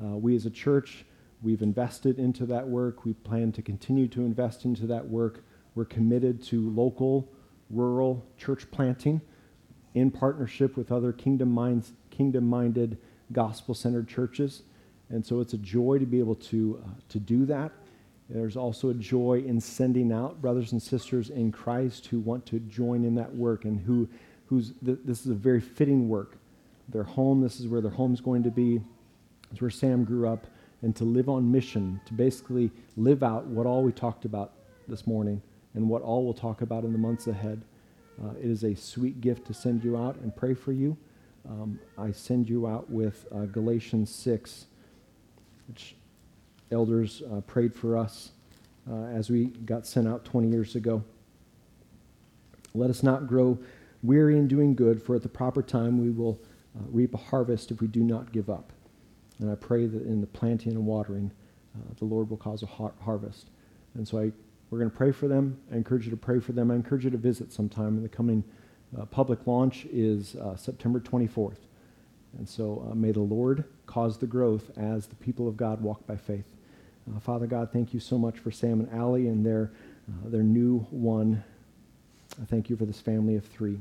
Uh, 0.00 0.16
we 0.16 0.36
as 0.36 0.46
a 0.46 0.50
church, 0.50 1.04
we've 1.42 1.62
invested 1.62 2.18
into 2.18 2.46
that 2.46 2.68
work. 2.68 3.04
We 3.04 3.14
plan 3.14 3.52
to 3.52 3.62
continue 3.62 4.08
to 4.08 4.20
invest 4.20 4.64
into 4.64 4.86
that 4.86 5.08
work. 5.08 5.44
We're 5.74 5.84
committed 5.84 6.42
to 6.44 6.70
local 6.70 7.28
rural 7.70 8.24
church 8.36 8.70
planting 8.70 9.20
in 9.94 10.10
partnership 10.10 10.76
with 10.76 10.92
other 10.92 11.12
kingdom 11.12 11.50
minds, 11.50 11.92
kingdom-minded, 12.10 12.98
gospel-centered 13.32 14.08
churches. 14.08 14.62
And 15.08 15.24
so 15.24 15.40
it's 15.40 15.54
a 15.54 15.58
joy 15.58 15.98
to 15.98 16.06
be 16.06 16.18
able 16.18 16.36
to, 16.36 16.82
uh, 16.84 16.90
to 17.08 17.18
do 17.18 17.44
that. 17.46 17.72
There's 18.28 18.56
also 18.56 18.90
a 18.90 18.94
joy 18.94 19.42
in 19.44 19.60
sending 19.60 20.12
out 20.12 20.40
brothers 20.40 20.70
and 20.72 20.80
sisters 20.80 21.30
in 21.30 21.50
Christ 21.50 22.06
who 22.06 22.20
want 22.20 22.46
to 22.46 22.60
join 22.60 23.04
in 23.04 23.16
that 23.16 23.34
work 23.34 23.64
and 23.64 23.80
who, 23.80 24.08
who's, 24.46 24.72
th- 24.84 24.98
this 25.04 25.24
is 25.26 25.32
a 25.32 25.34
very 25.34 25.60
fitting 25.60 26.08
work. 26.08 26.36
Their 26.88 27.02
home, 27.02 27.40
this 27.40 27.58
is 27.58 27.66
where 27.66 27.80
their 27.80 27.90
home's 27.90 28.20
going 28.20 28.44
to 28.44 28.50
be. 28.50 28.80
It's 29.50 29.60
where 29.60 29.70
Sam 29.70 30.04
grew 30.04 30.28
up. 30.28 30.46
And 30.82 30.96
to 30.96 31.04
live 31.04 31.28
on 31.28 31.50
mission, 31.50 32.00
to 32.06 32.14
basically 32.14 32.70
live 32.96 33.22
out 33.22 33.46
what 33.46 33.66
all 33.66 33.82
we 33.82 33.92
talked 33.92 34.24
about 34.24 34.52
this 34.88 35.06
morning 35.06 35.42
and 35.74 35.88
what 35.88 36.02
all 36.02 36.24
we'll 36.24 36.34
talk 36.34 36.62
about 36.62 36.84
in 36.84 36.92
the 36.92 36.98
months 36.98 37.26
ahead. 37.26 37.62
Uh, 38.22 38.30
it 38.40 38.50
is 38.50 38.64
a 38.64 38.74
sweet 38.74 39.20
gift 39.20 39.46
to 39.46 39.54
send 39.54 39.84
you 39.84 39.96
out 39.96 40.16
and 40.16 40.34
pray 40.34 40.54
for 40.54 40.72
you. 40.72 40.96
Um, 41.48 41.78
I 41.96 42.12
send 42.12 42.48
you 42.48 42.66
out 42.66 42.90
with 42.90 43.26
uh, 43.32 43.46
Galatians 43.46 44.14
6, 44.14 44.66
which 45.68 45.96
elders 46.70 47.22
uh, 47.32 47.40
prayed 47.42 47.74
for 47.74 47.96
us 47.96 48.32
uh, 48.90 49.04
as 49.04 49.30
we 49.30 49.46
got 49.46 49.86
sent 49.86 50.06
out 50.06 50.24
20 50.24 50.48
years 50.48 50.74
ago. 50.76 51.02
Let 52.74 52.90
us 52.90 53.02
not 53.02 53.26
grow 53.26 53.58
weary 54.02 54.38
in 54.38 54.48
doing 54.48 54.74
good, 54.74 55.02
for 55.02 55.14
at 55.14 55.22
the 55.22 55.28
proper 55.28 55.62
time 55.62 56.00
we 56.00 56.10
will 56.10 56.38
uh, 56.76 56.82
reap 56.90 57.14
a 57.14 57.18
harvest 57.18 57.70
if 57.70 57.80
we 57.80 57.86
do 57.86 58.00
not 58.00 58.32
give 58.32 58.48
up. 58.48 58.72
And 59.40 59.50
I 59.50 59.54
pray 59.54 59.86
that 59.86 60.02
in 60.02 60.20
the 60.20 60.26
planting 60.26 60.72
and 60.72 60.86
watering, 60.86 61.30
uh, 61.74 61.94
the 61.98 62.04
Lord 62.04 62.30
will 62.30 62.36
cause 62.36 62.62
a 62.62 62.66
har- 62.66 62.94
harvest. 63.00 63.46
And 63.94 64.06
so 64.06 64.18
I 64.18 64.32
we're 64.70 64.78
going 64.78 64.90
to 64.90 64.96
pray 64.96 65.10
for 65.10 65.26
them. 65.26 65.58
I 65.72 65.76
encourage 65.76 66.04
you 66.04 66.10
to 66.12 66.16
pray 66.16 66.38
for 66.38 66.52
them. 66.52 66.70
I 66.70 66.76
encourage 66.76 67.04
you 67.04 67.10
to 67.10 67.18
visit 67.18 67.52
sometime. 67.52 67.96
And 67.96 68.04
the 68.04 68.08
coming 68.08 68.44
uh, 68.96 69.04
public 69.04 69.46
launch 69.46 69.84
is 69.86 70.36
uh, 70.36 70.56
September 70.56 71.00
24th. 71.00 71.58
And 72.38 72.48
so 72.48 72.86
uh, 72.88 72.94
may 72.94 73.10
the 73.10 73.20
Lord 73.20 73.64
cause 73.86 74.18
the 74.18 74.28
growth 74.28 74.70
as 74.78 75.08
the 75.08 75.16
people 75.16 75.48
of 75.48 75.56
God 75.56 75.80
walk 75.80 76.06
by 76.06 76.16
faith. 76.16 76.46
Uh, 77.12 77.18
Father 77.18 77.48
God, 77.48 77.72
thank 77.72 77.92
you 77.92 77.98
so 77.98 78.16
much 78.16 78.38
for 78.38 78.52
Sam 78.52 78.78
and 78.78 78.92
Allie 78.92 79.26
and 79.26 79.44
their, 79.44 79.72
uh, 80.08 80.28
their 80.28 80.44
new 80.44 80.80
one. 80.90 81.42
I 82.40 82.44
thank 82.44 82.70
you 82.70 82.76
for 82.76 82.84
this 82.84 83.00
family 83.00 83.34
of 83.34 83.44
three. 83.44 83.80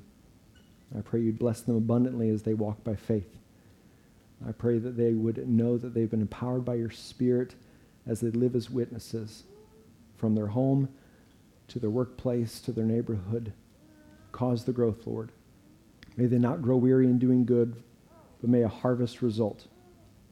I 0.98 1.02
pray 1.02 1.22
you'd 1.22 1.38
bless 1.38 1.62
them 1.62 1.76
abundantly 1.76 2.30
as 2.30 2.42
they 2.42 2.56
walk 2.56 2.84
by 2.84 2.96
faith. 2.96 3.39
I 4.48 4.52
pray 4.52 4.80
that 4.80 4.96
they 4.98 5.14
would 5.14 5.48
know 5.48 5.78
that 5.78 5.94
they've 5.94 6.10
been 6.10 6.22
empowered 6.22 6.64
by 6.66 6.76
your 6.76 6.92
Spirit 6.92 7.56
as 8.08 8.22
they 8.22 8.30
live 8.30 8.56
as 8.56 8.70
witnesses 8.70 9.44
from 10.16 10.36
their 10.36 10.48
home 10.48 10.90
to 11.68 11.80
their 11.80 11.90
workplace 11.90 12.60
to 12.62 12.72
their 12.72 12.86
neighborhood. 12.86 13.54
Cause 14.32 14.64
the 14.64 14.72
growth, 14.72 15.06
Lord. 15.06 15.32
May 16.18 16.26
they 16.26 16.38
not 16.38 16.62
grow 16.62 16.78
weary 16.78 17.06
in 17.06 17.20
doing 17.20 17.46
good, 17.46 17.76
but 18.42 18.50
may 18.50 18.64
a 18.64 18.68
harvest 18.68 19.22
result 19.22 19.68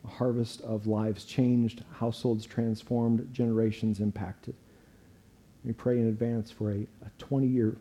a 0.08 0.10
harvest 0.10 0.62
of 0.62 0.88
lives 0.88 1.26
changed, 1.26 1.84
households 1.92 2.46
transformed, 2.46 3.28
generations 3.34 4.00
impacted. 4.00 4.56
We 5.64 5.74
pray 5.74 6.00
in 6.00 6.08
advance 6.08 6.50
for 6.50 6.72
a 6.72 6.88
20 7.18 7.48
year 7.48 7.78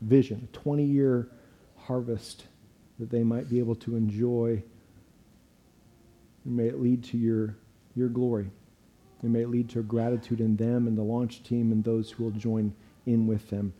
vision, 0.00 0.48
a 0.52 0.56
20 0.56 0.84
year 0.84 1.28
harvest 1.76 2.46
that 2.98 3.10
they 3.10 3.22
might 3.22 3.48
be 3.48 3.58
able 3.58 3.74
to 3.76 3.96
enjoy. 3.96 4.62
And 6.44 6.56
may 6.56 6.66
it 6.66 6.80
lead 6.80 7.04
to 7.04 7.18
your, 7.18 7.56
your 7.94 8.08
glory. 8.08 8.50
And 9.22 9.32
may 9.32 9.42
it 9.42 9.50
lead 9.50 9.68
to 9.70 9.82
gratitude 9.82 10.40
in 10.40 10.56
them 10.56 10.86
and 10.86 10.96
the 10.96 11.02
launch 11.02 11.42
team 11.42 11.72
and 11.72 11.82
those 11.82 12.10
who 12.10 12.24
will 12.24 12.30
join 12.30 12.74
in 13.06 13.26
with 13.26 13.50
them 13.50 13.72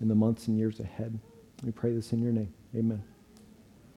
in 0.00 0.08
the 0.08 0.14
months 0.14 0.48
and 0.48 0.58
years 0.58 0.80
ahead. 0.80 1.18
We 1.62 1.72
pray 1.72 1.92
this 1.92 2.12
in 2.12 2.22
your 2.22 2.32
name. 2.32 2.52
Amen. 2.74 3.09